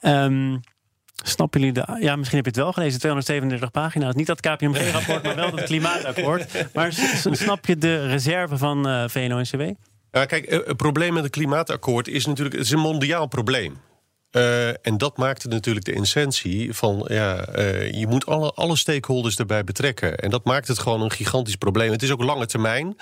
Um, 0.00 0.52
ehm, 0.52 0.56
Snappen 1.22 1.60
jullie 1.60 1.74
de. 1.74 1.96
Ja, 2.00 2.16
misschien 2.16 2.36
heb 2.36 2.44
je 2.44 2.50
het 2.50 2.60
wel 2.60 2.72
gelezen, 2.72 2.98
237 2.98 3.70
pagina's. 3.70 4.14
Niet 4.14 4.26
dat 4.26 4.40
KPMG-rapport, 4.40 5.22
maar 5.22 5.34
wel 5.34 5.56
het 5.56 5.64
klimaatakkoord. 5.64 6.46
Maar 6.74 6.92
snap 7.30 7.66
je 7.66 7.76
de 7.76 8.06
reserve 8.06 8.56
van 8.56 8.88
uh, 8.88 9.04
VNO-NCW? 9.08 9.62
Ja, 10.12 10.24
kijk, 10.24 10.44
eh, 10.44 10.58
het 10.66 10.76
probleem 10.76 11.12
met 11.12 11.22
het 11.22 11.32
klimaatakkoord 11.32 12.08
is 12.08 12.26
natuurlijk... 12.26 12.56
het 12.56 12.64
is 12.64 12.72
een 12.72 12.78
mondiaal 12.78 13.26
probleem. 13.26 13.76
Uh, 14.32 14.68
en 14.68 14.98
dat 14.98 15.16
maakte 15.16 15.48
natuurlijk 15.48 15.84
de 15.84 15.92
essentie 15.92 16.74
van... 16.74 17.04
ja, 17.08 17.56
uh, 17.56 17.92
je 17.92 18.06
moet 18.06 18.26
alle, 18.26 18.52
alle 18.52 18.76
stakeholders 18.76 19.36
erbij 19.36 19.64
betrekken. 19.64 20.16
En 20.16 20.30
dat 20.30 20.44
maakt 20.44 20.68
het 20.68 20.78
gewoon 20.78 21.02
een 21.02 21.10
gigantisch 21.10 21.56
probleem. 21.56 21.90
Het 21.90 22.02
is 22.02 22.10
ook 22.10 22.22
lange 22.22 22.46
termijn. 22.46 22.96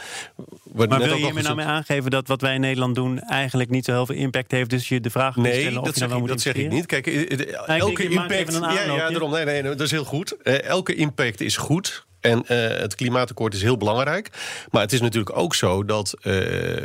Maar 0.75 0.88
wil 0.88 1.01
je 1.01 1.14
hiermee 1.14 1.42
nou 1.42 1.57
mee 1.57 1.66
aangeven 1.66 2.11
dat 2.11 2.29
wat 2.29 2.40
wij 2.40 2.55
in 2.55 2.61
Nederland 2.61 2.95
doen... 2.95 3.21
eigenlijk 3.21 3.71
niet 3.71 3.85
zo 3.85 3.92
heel 3.92 4.07
veel 4.07 4.16
impact 4.16 4.51
heeft? 4.51 4.71
Dus 4.71 4.88
je 4.88 5.01
de 5.01 5.11
vraag 5.11 5.37
nee, 5.37 5.61
stellen 5.61 5.81
of 5.81 5.87
je 5.87 5.99
nou 5.99 6.09
nou 6.09 6.21
moet 6.21 6.29
dat 6.29 6.40
zeg 6.40 6.55
ik 6.55 6.71
niet. 6.71 6.87
Kijk, 6.87 7.07
elke 7.07 8.09
impact... 8.09 8.53
Ja, 8.53 8.83
ja, 8.83 9.11
daarom, 9.11 9.31
nee, 9.31 9.45
nee, 9.45 9.62
dat 9.62 9.81
is 9.81 9.90
heel 9.90 10.05
goed. 10.05 10.37
Uh, 10.42 10.62
elke 10.62 10.95
impact 10.95 11.40
is 11.40 11.57
goed. 11.57 12.06
En 12.20 12.38
uh, 12.38 12.79
het 12.79 12.94
klimaatakkoord 12.94 13.55
is 13.55 13.62
heel 13.62 13.76
belangrijk. 13.76 14.31
Maar 14.70 14.83
het 14.83 14.92
is 14.92 15.00
natuurlijk 15.00 15.38
ook 15.38 15.55
zo 15.55 15.85
dat 15.85 16.14
uh, 16.22 16.35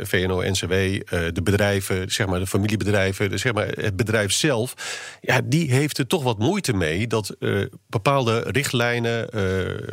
VNO-NCW, 0.02 0.72
uh, 0.72 1.00
de 1.08 1.42
bedrijven, 1.42 2.10
zeg 2.12 2.26
maar 2.26 2.38
de 2.38 2.46
familiebedrijven, 2.46 3.30
de, 3.30 3.36
zeg 3.36 3.52
maar 3.52 3.66
het 3.66 3.96
bedrijf 3.96 4.32
zelf, 4.32 4.74
ja, 5.20 5.40
die 5.44 5.72
heeft 5.72 5.98
er 5.98 6.06
toch 6.06 6.22
wat 6.22 6.38
moeite 6.38 6.72
mee 6.72 7.06
dat 7.06 7.36
bepaalde 7.86 8.38
richtlijnen, 8.38 9.28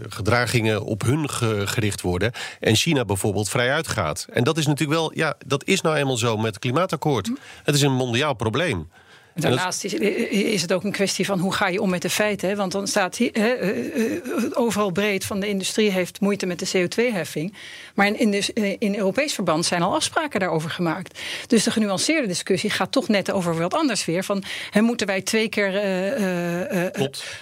gedragingen 0.10 0.84
op 0.84 1.02
hun 1.02 1.30
gericht 1.68 2.02
worden. 2.02 2.32
En 2.60 2.76
China 2.76 3.06
bijvoorbeeld 3.06 3.50
vrij 3.50 3.72
uitgaat. 3.72 4.28
En 4.34 4.44
dat 4.44 4.58
is 4.58 4.66
natuurlijk 4.66 5.00
wel, 5.00 5.12
ja, 5.14 5.36
dat 5.46 5.64
is 5.64 5.82
nou 5.82 5.96
eenmaal 5.96 6.18
zo 6.18 6.38
met 6.38 6.46
het 6.46 6.60
klimaatakkoord. 6.60 7.28
Hm. 7.28 7.34
Het 7.64 7.76
is 7.76 7.82
een 7.82 7.94
mondiaal 7.94 8.34
probleem. 8.34 8.88
Daarnaast 9.36 9.84
is, 9.84 9.94
is, 9.94 10.62
het 10.62 10.74
ook 10.74 10.84
een 10.84 10.92
kwestie 10.92 11.26
van 11.26 11.40
hoe 11.40 11.54
ga 11.54 11.68
je 11.68 11.82
om 11.82 11.90
met 11.90 12.02
de 12.02 12.10
feiten. 12.10 12.50
Hè? 12.50 12.56
Want 12.56 12.72
dan 12.72 12.88
staat 12.88 13.18
hier, 13.18 13.30
hè, 13.34 13.48
eh, 13.48 14.16
eh, 14.16 14.22
overal 14.54 14.92
breed 14.92 15.26
van 15.26 15.40
de 15.40 15.48
industrie 15.48 15.92
heeft 15.92 16.20
moeite 16.20 16.46
met 16.46 16.60
de 16.60 16.68
CO2-heffing. 16.68 17.54
Maar 17.96 18.08
in, 18.08 18.20
in, 18.20 18.32
dus, 18.32 18.54
eh, 18.54 18.76
in 18.80 18.96
Europees 18.96 19.34
verband 19.34 19.66
zijn 19.66 19.82
al 19.82 19.96
afspraken 19.96 20.40
daarover 20.40 20.70
gemaakt. 20.70 21.20
Dus 21.48 21.64
de 21.64 21.72
genuanceerde 21.72 22.28
discussie 22.28 22.70
gaat 22.70 22.92
toch 22.92 23.08
net 23.08 23.32
over 23.32 23.58
wat 23.58 23.74
anders 23.74 24.06
weer. 24.06 24.24
Van 24.24 24.44
hè, 24.70 24.82
moeten 24.82 25.08
wij 25.08 25.22
twee 25.22 25.50
keer 25.50 25.74
uh, 25.74 26.84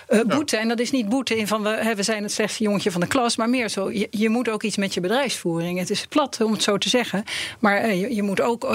uh, 0.10 0.22
boeten? 0.28 0.60
En 0.60 0.68
dat 0.68 0.80
is 0.80 0.92
niet 0.92 1.10
boeten 1.10 1.38
in 1.38 1.48
van 1.48 1.64
we, 1.64 1.70
hè, 1.70 1.96
we 1.96 2.04
zijn 2.04 2.24
het 2.24 2.32
slechtste 2.32 2.64
jongetje 2.64 2.92
van 2.92 3.02
de 3.02 3.08
klas. 3.08 3.38
Maar 3.38 3.50
meer 3.50 3.70
zo, 3.70 3.92
je, 3.92 4.08
je, 4.12 4.30
moet 4.30 4.50
ook 4.50 4.64
iets 4.64 4.78
met 4.78 4.94
je 4.94 5.00
bedrijfsvoering. 5.00 5.80
Het 5.80 5.90
is 5.90 6.06
plat 6.06 6.42
om 6.42 6.52
het 6.52 6.64
zo 6.64 6.78
te 6.78 6.90
zeggen. 6.90 7.24
Maar 7.60 7.94
je, 7.94 8.16
je, 8.16 8.24
moet 8.24 8.42
ook, 8.42 8.68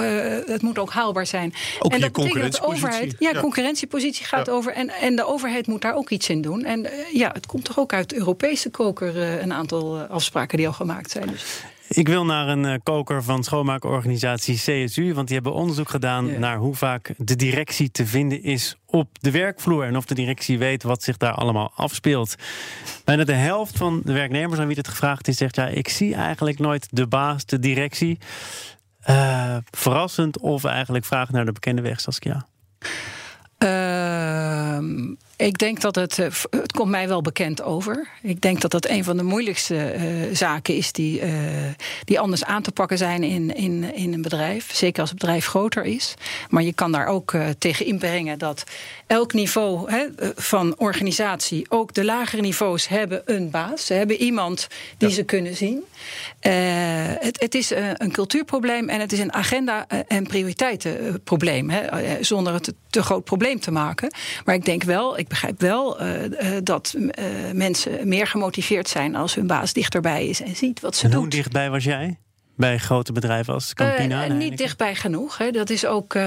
het 0.45 0.61
moet 0.61 0.79
ook 0.79 0.91
haalbaar 0.91 1.25
zijn. 1.25 1.53
Ook 1.79 1.91
en 1.91 2.01
dat 2.01 2.11
betekent 2.11 2.41
dat 2.41 2.51
de 2.51 2.67
overheid 2.67 3.12
ja, 3.19 3.39
concurrentiepositie 3.39 4.25
gaat 4.25 4.49
over. 4.49 4.73
En, 4.73 4.89
en 4.89 5.15
de 5.15 5.25
overheid 5.25 5.67
moet 5.67 5.81
daar 5.81 5.95
ook 5.95 6.09
iets 6.09 6.29
in 6.29 6.41
doen. 6.41 6.63
En 6.63 6.79
uh, 6.79 6.91
ja, 7.13 7.29
het 7.33 7.45
komt 7.45 7.65
toch 7.65 7.79
ook 7.79 7.93
uit 7.93 8.13
Europese 8.13 8.69
koker 8.69 9.15
uh, 9.15 9.41
een 9.41 9.53
aantal 9.53 9.97
uh, 9.97 10.09
afspraken 10.09 10.57
die 10.57 10.67
al 10.67 10.73
gemaakt 10.73 11.11
zijn. 11.11 11.27
Dus. 11.27 11.63
Ik 11.87 12.07
wil 12.07 12.25
naar 12.25 12.47
een 12.47 12.83
koker 12.83 13.23
van 13.23 13.43
schoonmaakorganisatie 13.43 14.55
CSU. 14.55 15.13
Want 15.13 15.27
die 15.27 15.35
hebben 15.35 15.53
onderzoek 15.53 15.89
gedaan 15.89 16.39
naar 16.39 16.57
hoe 16.57 16.75
vaak 16.75 17.13
de 17.17 17.35
directie 17.35 17.91
te 17.91 18.05
vinden 18.05 18.43
is 18.43 18.77
op 18.85 19.07
de 19.19 19.31
werkvloer. 19.31 19.83
En 19.83 19.97
of 19.97 20.05
de 20.05 20.15
directie 20.15 20.57
weet 20.57 20.83
wat 20.83 21.03
zich 21.03 21.17
daar 21.17 21.33
allemaal 21.33 21.71
afspeelt. 21.75 22.35
Bijna 23.03 23.23
de 23.23 23.33
helft 23.33 23.77
van 23.77 24.01
de 24.03 24.13
werknemers 24.13 24.59
aan 24.59 24.67
wie 24.67 24.77
het 24.77 24.87
gevraagd 24.87 25.27
is, 25.27 25.37
zegt 25.37 25.55
ja, 25.55 25.67
ik 25.67 25.89
zie 25.89 26.15
eigenlijk 26.15 26.59
nooit 26.59 26.87
de 26.91 27.07
baas, 27.07 27.45
de 27.45 27.59
directie. 27.59 28.17
Uh, 29.09 29.57
verrassend 29.71 30.39
of 30.39 30.63
eigenlijk 30.63 31.05
vraag 31.05 31.29
naar 31.29 31.45
de 31.45 31.51
bekende 31.51 31.81
weg, 31.81 32.01
Saskia? 32.01 32.45
Uh, 33.61 35.15
ik 35.43 35.57
denk 35.57 35.81
dat 35.81 35.95
het, 35.95 36.19
eh, 36.19 36.27
het 36.49 36.71
komt 36.71 36.89
mij 36.89 37.07
wel 37.07 37.21
bekend 37.21 37.61
over. 37.61 38.07
Ik 38.21 38.41
denk 38.41 38.61
dat 38.61 38.71
dat 38.71 38.87
een 38.87 39.03
van 39.03 39.17
de 39.17 39.23
moeilijkste 39.23 39.95
uh, 39.95 40.35
zaken 40.35 40.75
is 40.75 40.91
die, 40.91 41.21
uh, 41.21 41.31
die 42.03 42.19
anders 42.19 42.43
aan 42.43 42.61
te 42.61 42.71
pakken 42.71 42.97
zijn 42.97 43.23
in, 43.23 43.55
in, 43.55 43.95
in 43.95 44.13
een 44.13 44.21
bedrijf. 44.21 44.75
Zeker 44.75 45.01
als 45.01 45.09
het 45.09 45.19
bedrijf 45.19 45.45
groter 45.45 45.83
is. 45.85 46.13
Maar 46.49 46.63
je 46.63 46.73
kan 46.73 46.91
daar 46.91 47.07
ook 47.07 47.31
uh, 47.33 47.45
tegen 47.57 47.85
inbrengen 47.85 48.39
dat 48.39 48.63
elk 49.07 49.33
niveau 49.33 49.91
hè, 49.91 50.05
van 50.35 50.75
organisatie, 50.77 51.65
ook 51.69 51.93
de 51.93 52.05
lagere 52.05 52.41
niveaus, 52.41 52.87
hebben 52.87 53.21
een 53.25 53.49
baas. 53.49 53.85
Ze 53.85 53.93
hebben 53.93 54.15
iemand 54.15 54.67
die 54.97 55.09
ja. 55.09 55.15
ze 55.15 55.23
kunnen 55.23 55.55
zien. 55.55 55.83
het, 57.19 57.41
het 57.41 57.55
is 57.55 57.71
een 57.97 58.11
cultuurprobleem 58.11 58.89
en 58.89 58.99
het 58.99 59.11
is 59.11 59.19
een 59.19 59.33
agenda- 59.33 59.87
en 60.07 60.27
prioriteitenprobleem. 60.27 61.69
Hè, 61.69 62.23
zonder 62.23 62.53
het 62.53 62.73
te 62.93 63.03
groot 63.03 63.23
probleem 63.23 63.59
te 63.59 63.71
maken. 63.71 64.13
Maar 64.45 64.55
ik 64.55 64.65
denk 64.65 64.83
wel, 64.83 65.17
ik 65.17 65.27
begrijp 65.33 65.61
wel 65.61 66.01
uh, 66.01 66.17
dat 66.63 66.95
uh, 66.97 67.11
mensen 67.53 68.07
meer 68.07 68.27
gemotiveerd 68.27 68.89
zijn 68.89 69.15
als 69.15 69.35
hun 69.35 69.47
baas 69.47 69.73
dichterbij 69.73 70.27
is 70.27 70.41
en 70.41 70.55
ziet 70.55 70.79
wat 70.79 70.95
ze 70.95 71.05
en 71.05 71.11
doet. 71.11 71.19
Hoe 71.19 71.29
dichtbij 71.29 71.69
was 71.69 71.83
jij? 71.83 72.19
Bij 72.55 72.77
grote 72.77 73.11
bedrijven 73.11 73.53
als 73.53 73.73
Campina? 73.73 74.27
Uh, 74.27 74.33
niet 74.33 74.57
dichtbij 74.57 74.95
genoeg. 74.95 75.37
Hè. 75.37 75.51
Dat 75.51 75.69
is 75.69 75.85
ook 75.85 76.13
uh, 76.13 76.23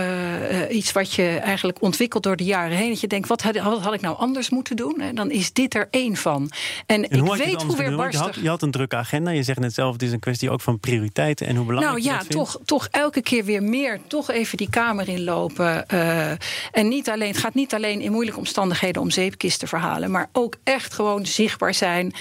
iets 0.70 0.92
wat 0.92 1.12
je 1.12 1.28
eigenlijk 1.28 1.82
ontwikkelt 1.82 2.22
door 2.22 2.36
de 2.36 2.44
jaren 2.44 2.76
heen. 2.76 2.88
Dat 2.88 3.00
je 3.00 3.06
denkt, 3.06 3.28
wat 3.28 3.42
had, 3.42 3.56
wat 3.56 3.80
had 3.80 3.94
ik 3.94 4.00
nou 4.00 4.16
anders 4.16 4.50
moeten 4.50 4.76
doen? 4.76 5.00
En 5.00 5.14
dan 5.14 5.30
is 5.30 5.52
dit 5.52 5.74
er 5.74 5.88
één 5.90 6.16
van. 6.16 6.50
En, 6.86 7.08
en 7.08 7.24
ik 7.24 7.32
weet 7.32 7.62
hoe 7.62 7.76
weer 7.76 7.90
je 7.90 8.18
had, 8.18 8.34
je 8.34 8.48
had, 8.48 8.62
een 8.62 8.70
drukke 8.70 8.96
agenda. 8.96 9.30
Je 9.30 9.42
zegt 9.42 9.58
net 9.58 9.74
zelf, 9.74 9.92
het 9.92 10.02
is 10.02 10.12
een 10.12 10.18
kwestie 10.18 10.50
ook 10.50 10.60
van 10.60 10.80
prioriteiten 10.80 11.46
en 11.46 11.56
hoe 11.56 11.66
belangrijk 11.66 12.04
nou, 12.04 12.16
ja, 12.16 12.22
toch, 12.28 12.58
toch 12.64 12.88
elke 12.90 13.22
keer 13.22 13.44
weer 13.44 13.62
meer. 13.62 14.00
Toch 14.06 14.30
even 14.30 14.56
die 14.56 14.70
kamer 14.70 15.08
inlopen. 15.08 15.84
Uh, 15.94 16.30
en 16.72 16.88
niet 16.88 17.10
alleen, 17.10 17.28
het 17.28 17.38
gaat 17.38 17.54
niet 17.54 17.74
alleen 17.74 18.00
in 18.00 18.12
moeilijke 18.12 18.38
omstandigheden 18.38 19.02
om 19.02 19.10
zeepkisten 19.10 19.60
te 19.60 19.66
verhalen. 19.66 20.10
Maar 20.10 20.28
ook 20.32 20.56
echt 20.64 20.94
gewoon 20.94 21.26
zichtbaar 21.26 21.74
zijn 21.74 22.14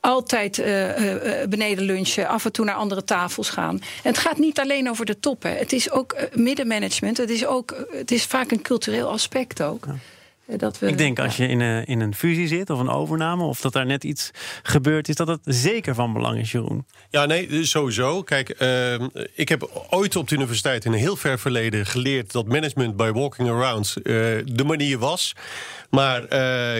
altijd 0.00 0.58
uh, 0.58 0.98
uh, 0.98 1.46
beneden 1.48 1.84
lunchen, 1.84 2.28
af 2.28 2.44
en 2.44 2.52
toe 2.52 2.64
naar 2.64 2.74
andere 2.74 3.04
tafels 3.04 3.50
gaan. 3.50 3.74
En 3.74 4.10
het 4.10 4.18
gaat 4.18 4.38
niet 4.38 4.60
alleen 4.60 4.90
over 4.90 5.06
de 5.06 5.20
toppen. 5.20 5.56
Het 5.56 5.72
is 5.72 5.90
ook 5.90 6.14
uh, 6.14 6.22
middenmanagement. 6.34 7.16
Het 7.16 7.30
is, 7.30 7.46
ook, 7.46 7.86
het 7.90 8.10
is 8.10 8.24
vaak 8.24 8.50
een 8.50 8.62
cultureel 8.62 9.10
aspect 9.10 9.62
ook. 9.62 9.84
Ja. 9.86 9.94
Dat 10.56 10.78
we, 10.78 10.86
ik 10.86 10.98
denk 10.98 11.18
als 11.18 11.36
je 11.36 11.48
in 11.48 11.60
een, 11.60 11.84
in 11.84 12.00
een 12.00 12.14
fusie 12.14 12.46
zit 12.46 12.70
of 12.70 12.78
een 12.78 12.88
overname, 12.88 13.42
of 13.44 13.60
dat 13.60 13.72
daar 13.72 13.86
net 13.86 14.04
iets 14.04 14.30
gebeurd 14.62 15.08
is, 15.08 15.14
dat 15.14 15.26
dat 15.26 15.40
zeker 15.44 15.94
van 15.94 16.12
belang 16.12 16.38
is, 16.38 16.52
Jeroen. 16.52 16.86
Ja, 17.10 17.26
nee, 17.26 17.64
sowieso. 17.64 18.22
Kijk, 18.22 18.62
uh, 18.62 18.94
ik 19.34 19.48
heb 19.48 19.86
ooit 19.90 20.16
op 20.16 20.28
de 20.28 20.34
universiteit 20.34 20.84
in 20.84 20.92
een 20.92 20.98
heel 20.98 21.16
ver 21.16 21.38
verleden 21.38 21.86
geleerd 21.86 22.32
dat 22.32 22.46
management 22.46 22.96
by 22.96 23.10
walking 23.10 23.48
around 23.48 23.96
uh, 23.96 24.04
de 24.44 24.64
manier 24.66 24.98
was. 24.98 25.34
Maar 25.90 26.22
uh, 26.22 26.28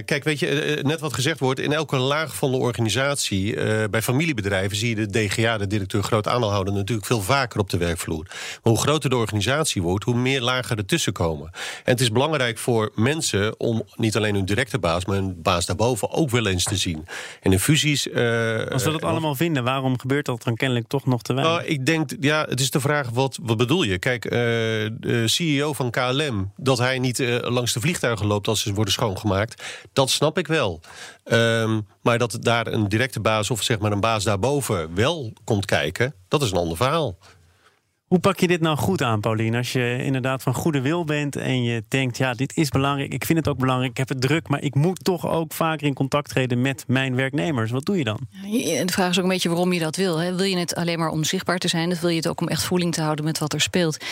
kijk, 0.05 0.25
weet 0.25 0.39
je, 0.39 0.79
net 0.83 1.01
wat 1.01 1.15
gezegd 1.15 1.41
wordt, 1.41 1.61
in 1.61 1.73
elke 1.73 1.97
laag 1.97 2.37
van 2.37 2.51
de 2.51 2.57
organisatie, 2.57 3.55
bij 3.89 4.03
familiebedrijven 4.03 4.77
zie 4.77 4.89
je 4.89 5.07
de 5.07 5.27
DGA, 5.27 5.59
de 5.59 5.67
directeur 5.67 6.03
groot 6.03 6.29
aandeelhouder, 6.29 6.75
natuurlijk 6.75 7.07
veel 7.07 7.23
vaker 7.23 7.61
op 7.61 7.71
de 7.71 7.77
werkvloer. 7.77 8.25
Maar 8.29 8.73
hoe 8.73 8.79
groter 8.79 9.11
de 9.11 9.17
organisatie 9.17 9.83
wordt, 9.83 10.05
hoe 10.05 10.15
meer 10.15 10.41
lagen 10.41 10.77
ertussen 10.77 11.13
komen. 11.13 11.51
En 11.53 11.93
het 11.93 12.01
is 12.01 12.13
belangrijk 12.13 12.59
voor 12.59 12.93
mensen 12.95 13.61
om 13.61 13.83
niet 13.97 14.17
alleen 14.17 14.35
hun 14.35 14.45
directe 14.45 14.79
baas, 14.79 15.05
maar 15.05 15.17
hun 15.17 15.43
baas 15.43 15.67
daarboven 15.67 16.11
ook 16.11 16.31
wel 16.31 16.47
eens 16.47 16.65
te 16.65 16.77
zien. 16.77 17.07
En 17.43 17.53
in 17.53 17.61
fusies. 17.61 18.07
Als 18.71 18.85
we 18.85 18.91
dat 18.91 19.05
allemaal 19.05 19.35
vinden, 19.35 19.65
waarom 19.65 19.99
gebeurt 19.99 20.27
dat 20.27 20.43
dan 20.43 20.57
kennelijk 20.57 20.89
toch 20.89 21.07
nog 21.07 21.23
te 21.23 21.35
weinig? 21.35 21.57
Nou, 21.57 21.69
ik 21.69 21.87
denk, 21.87 22.11
ja, 22.21 22.47
het 22.49 22.61
is 22.61 22.71
de 22.71 22.81
vraag: 22.81 23.11
wat, 23.11 23.39
wat 23.43 23.57
bedoel 23.57 23.83
je? 23.83 23.99
Kijk, 23.99 24.23
de 24.23 25.23
CEO 25.25 25.73
van 25.73 25.91
KLM, 25.91 26.53
dat 26.57 26.79
hij 26.79 26.99
niet 26.99 27.19
langs 27.43 27.73
de 27.73 27.81
vliegtuigen 27.81 28.27
loopt 28.27 28.49
als 28.49 28.61
ze 28.61 28.73
worden 28.73 28.93
schoongemaakt, 28.99 29.63
dat 29.93 30.11
snap 30.11 30.39
ik 30.39 30.47
wel. 30.47 30.81
Um, 31.25 31.87
maar 32.03 32.19
dat 32.19 32.39
daar 32.41 32.67
een 32.67 32.89
directe 32.89 33.21
baas 33.21 33.51
of 33.51 33.63
zeg 33.63 33.79
maar 33.79 33.93
een 33.93 34.01
baas 34.01 34.25
daarboven 34.25 34.95
wel 34.95 35.33
komt 35.45 35.65
kijken, 35.65 36.15
dat 36.29 36.43
is 36.43 36.51
een 36.51 36.57
ander 36.57 36.77
verhaal. 36.77 37.19
Hoe 38.09 38.19
pak 38.19 38.41
je 38.41 38.47
dit 38.47 38.61
nou 38.61 38.77
goed 38.77 39.03
aan, 39.03 39.21
Paulien? 39.21 39.55
Als 39.55 39.73
je 39.73 40.05
inderdaad 40.05 40.43
van 40.43 40.55
goede 40.55 40.81
wil 40.81 41.05
bent 41.05 41.37
en 41.37 41.63
je 41.63 41.83
denkt, 41.89 42.17
ja, 42.17 42.35
dit 42.35 42.57
is 42.57 42.69
belangrijk, 42.69 43.13
ik 43.13 43.25
vind 43.25 43.39
het 43.39 43.49
ook 43.49 43.59
belangrijk, 43.59 43.91
ik 43.91 43.97
heb 43.97 44.09
het 44.09 44.21
druk, 44.21 44.49
maar 44.49 44.63
ik 44.63 44.75
moet 44.75 45.05
toch 45.05 45.29
ook 45.29 45.53
vaker 45.53 45.87
in 45.87 45.95
contact 45.95 46.29
treden 46.29 46.61
met 46.61 46.85
mijn 46.87 47.15
werknemers. 47.15 47.71
Wat 47.71 47.85
doe 47.85 47.99
je 47.99 48.05
dan? 48.05 48.19
De 48.43 48.85
vraag 48.87 49.11
is 49.11 49.17
ook 49.19 49.23
een 49.23 49.31
beetje 49.31 49.49
waarom 49.49 49.73
je 49.73 49.81
dat 49.81 49.97
wil. 49.97 50.17
Hè? 50.17 50.35
Wil 50.35 50.45
je 50.47 50.57
het 50.57 50.75
alleen 50.75 50.99
maar 50.99 51.11
om 51.11 51.25
zichtbaar 51.25 51.59
te 51.59 51.69
zijn? 51.69 51.93
Of 51.93 52.01
wil 52.01 52.11
je 52.11 52.17
het 52.17 52.29
ook 52.29 52.41
om 52.41 52.49
echt 52.49 52.65
voeling 52.65 52.95
te 52.95 53.01
houden 53.01 53.25
met 53.25 53.39
wat 53.39 53.53
er 53.53 53.61
speelt? 53.61 54.05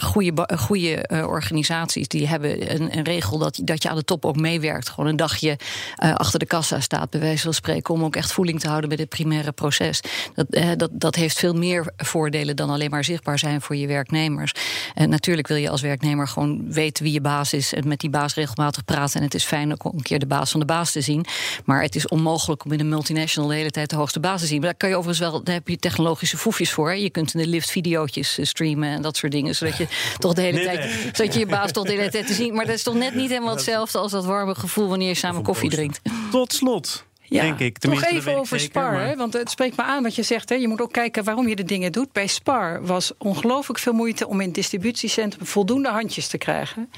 Goede, 0.00 0.48
goede 0.56 1.06
organisaties 1.26 2.08
die 2.08 2.28
hebben 2.28 2.74
een, 2.74 2.96
een, 2.96 3.04
regel 3.04 3.38
dat, 3.38 3.60
dat 3.64 3.82
je 3.82 3.88
aan 3.88 3.96
de 3.96 4.04
top 4.04 4.24
ook 4.24 4.36
meewerkt. 4.36 4.88
Gewoon 4.88 5.10
een 5.10 5.16
dagje 5.16 5.58
achter 5.96 6.38
de 6.38 6.46
kassa 6.46 6.80
staat, 6.80 7.10
bij 7.10 7.20
wijze 7.20 7.42
van 7.42 7.54
spreken, 7.54 7.94
om 7.94 8.04
ook 8.04 8.16
echt 8.16 8.32
voeling 8.32 8.60
te 8.60 8.68
houden 8.68 8.88
bij 8.88 8.98
het 9.00 9.08
primaire 9.08 9.52
proces. 9.52 10.00
Dat, 10.34 10.46
dat, 10.78 10.90
dat 10.92 11.14
heeft 11.14 11.38
veel 11.38 11.54
meer 11.54 11.92
voordelen 11.96 12.40
dan 12.44 12.70
alleen 12.70 12.90
maar 12.90 13.04
zichtbaar 13.04 13.38
zijn 13.38 13.60
voor 13.60 13.76
je 13.76 13.86
werknemers. 13.86 14.52
En 14.94 15.08
natuurlijk 15.08 15.48
wil 15.48 15.56
je 15.56 15.70
als 15.70 15.80
werknemer 15.80 16.28
gewoon 16.28 16.72
weten 16.72 17.04
wie 17.04 17.12
je 17.12 17.20
baas 17.20 17.52
is 17.52 17.74
en 17.74 17.88
met 17.88 18.00
die 18.00 18.10
baas 18.10 18.34
regelmatig 18.34 18.84
praten. 18.84 19.16
En 19.18 19.22
het 19.22 19.34
is 19.34 19.44
fijn 19.44 19.72
ook 19.72 19.92
een 19.92 20.02
keer 20.02 20.18
de 20.18 20.26
baas 20.26 20.50
van 20.50 20.60
de 20.60 20.66
baas 20.66 20.92
te 20.92 21.00
zien. 21.00 21.24
Maar 21.64 21.82
het 21.82 21.94
is 21.94 22.08
onmogelijk 22.08 22.64
om 22.64 22.72
in 22.72 22.80
een 22.80 22.88
multinational 22.88 23.48
de 23.48 23.54
hele 23.54 23.70
tijd 23.70 23.90
de 23.90 23.96
hoogste 23.96 24.20
baas 24.20 24.40
te 24.40 24.46
zien. 24.46 24.58
Maar 24.58 24.68
daar 24.68 24.78
kan 24.78 24.88
je 24.88 24.96
overigens 24.96 25.30
wel, 25.30 25.42
daar 25.42 25.54
heb 25.54 25.68
je 25.68 25.76
technologische 25.76 26.36
foefjes 26.36 26.72
voor. 26.72 26.94
Je 26.94 27.10
kunt 27.10 27.34
in 27.34 27.40
de 27.40 27.46
lift 27.46 27.70
videootjes 27.70 28.38
streamen 28.42 28.88
en 28.88 29.02
dat 29.02 29.16
soort 29.16 29.32
dingen. 29.32 29.54
Zodat 29.54 29.76
je 29.76 29.86
toch 30.18 30.34
de 30.34 30.42
hele 30.42 30.56
nee, 30.56 30.64
tijd, 30.64 30.78
nee. 30.78 31.10
zodat 31.12 31.34
je 31.34 31.38
je 31.38 31.46
baas 31.46 31.72
toch 31.72 31.84
de 31.84 31.92
hele 31.92 32.10
tijd 32.10 32.26
te 32.26 32.34
zien. 32.34 32.54
Maar 32.54 32.66
dat 32.66 32.74
is 32.74 32.82
toch 32.82 32.94
net 32.94 33.14
niet 33.14 33.30
helemaal 33.30 33.54
hetzelfde 33.54 33.98
als 33.98 34.12
dat 34.12 34.24
warme 34.24 34.54
gevoel 34.54 34.88
wanneer 34.88 35.08
je 35.08 35.14
samen 35.14 35.42
koffie 35.42 35.70
drinkt. 35.70 36.00
Tot 36.30 36.52
slot. 36.52 37.04
Ja, 37.32 37.42
denk 37.42 37.58
ik. 37.58 37.82
Nog 37.82 38.04
even 38.04 38.36
over 38.36 38.58
zeker, 38.58 38.80
Spar, 38.80 38.92
maar... 38.92 39.06
hè, 39.06 39.16
want 39.16 39.32
het 39.32 39.50
spreekt 39.50 39.76
me 39.76 39.82
aan 39.82 40.02
wat 40.02 40.14
je 40.14 40.22
zegt. 40.22 40.48
Hè. 40.48 40.54
Je 40.54 40.68
moet 40.68 40.80
ook 40.80 40.92
kijken 40.92 41.24
waarom 41.24 41.48
je 41.48 41.56
de 41.56 41.64
dingen 41.64 41.92
doet. 41.92 42.12
Bij 42.12 42.26
Spar 42.26 42.86
was 42.86 43.12
ongelooflijk 43.18 43.78
veel 43.78 43.92
moeite 43.92 44.26
om 44.26 44.40
in 44.40 44.46
het 44.46 44.54
distributiecentrum 44.54 45.46
voldoende 45.46 45.88
handjes 45.88 46.28
te 46.28 46.38
krijgen. 46.38 46.90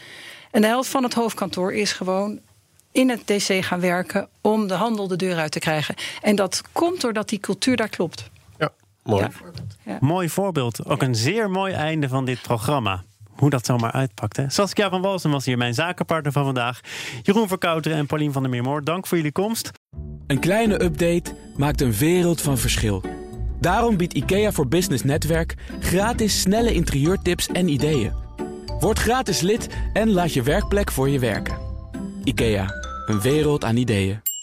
En 0.50 0.60
de 0.60 0.66
helft 0.66 0.90
van 0.90 1.02
het 1.02 1.14
hoofdkantoor 1.14 1.72
is 1.72 1.92
gewoon 1.92 2.40
in 2.92 3.08
het 3.10 3.26
DC 3.26 3.64
gaan 3.64 3.80
werken 3.80 4.28
om 4.40 4.66
de 4.66 4.74
handel 4.74 5.08
de 5.08 5.16
deur 5.16 5.36
uit 5.36 5.52
te 5.52 5.58
krijgen. 5.58 5.94
En 6.22 6.36
dat 6.36 6.62
komt 6.72 7.00
doordat 7.00 7.28
die 7.28 7.40
cultuur 7.40 7.76
daar 7.76 7.88
klopt. 7.88 8.30
Ja, 8.58 8.72
mooi. 9.02 9.22
Ja. 9.22 9.30
Ja. 9.82 9.98
Mooi 10.00 10.28
voorbeeld. 10.28 10.86
Ook 10.86 11.02
een 11.02 11.14
zeer 11.14 11.50
mooi 11.50 11.72
einde 11.72 12.08
van 12.08 12.24
dit 12.24 12.42
programma 12.42 13.04
hoe 13.36 13.50
dat 13.50 13.66
zomaar 13.66 13.92
uitpakt. 13.92 14.36
Hè? 14.36 14.50
Saskia 14.50 14.90
van 14.90 15.02
Walsen 15.02 15.30
was 15.30 15.44
hier 15.44 15.58
mijn 15.58 15.74
zakenpartner 15.74 16.32
van 16.32 16.44
vandaag. 16.44 16.80
Jeroen 17.22 17.48
Verkouteren 17.48 17.98
en 17.98 18.06
Paulien 18.06 18.32
van 18.32 18.42
der 18.42 18.50
Meermoor, 18.50 18.84
dank 18.84 19.06
voor 19.06 19.16
jullie 19.16 19.32
komst. 19.32 19.70
Een 20.26 20.38
kleine 20.38 20.82
update 20.82 21.34
maakt 21.56 21.80
een 21.80 21.92
wereld 21.92 22.40
van 22.40 22.58
verschil. 22.58 23.02
Daarom 23.60 23.96
biedt 23.96 24.14
IKEA 24.14 24.52
voor 24.52 24.68
Business 24.68 25.04
Netwerk 25.04 25.54
gratis 25.80 26.40
snelle 26.40 26.74
interieurtips 26.74 27.48
en 27.48 27.68
ideeën. 27.68 28.12
Word 28.80 28.98
gratis 28.98 29.40
lid 29.40 29.68
en 29.92 30.10
laat 30.10 30.32
je 30.32 30.42
werkplek 30.42 30.90
voor 30.90 31.08
je 31.08 31.18
werken. 31.18 31.56
IKEA, 32.24 32.66
een 33.06 33.20
wereld 33.20 33.64
aan 33.64 33.76
ideeën. 33.76 34.33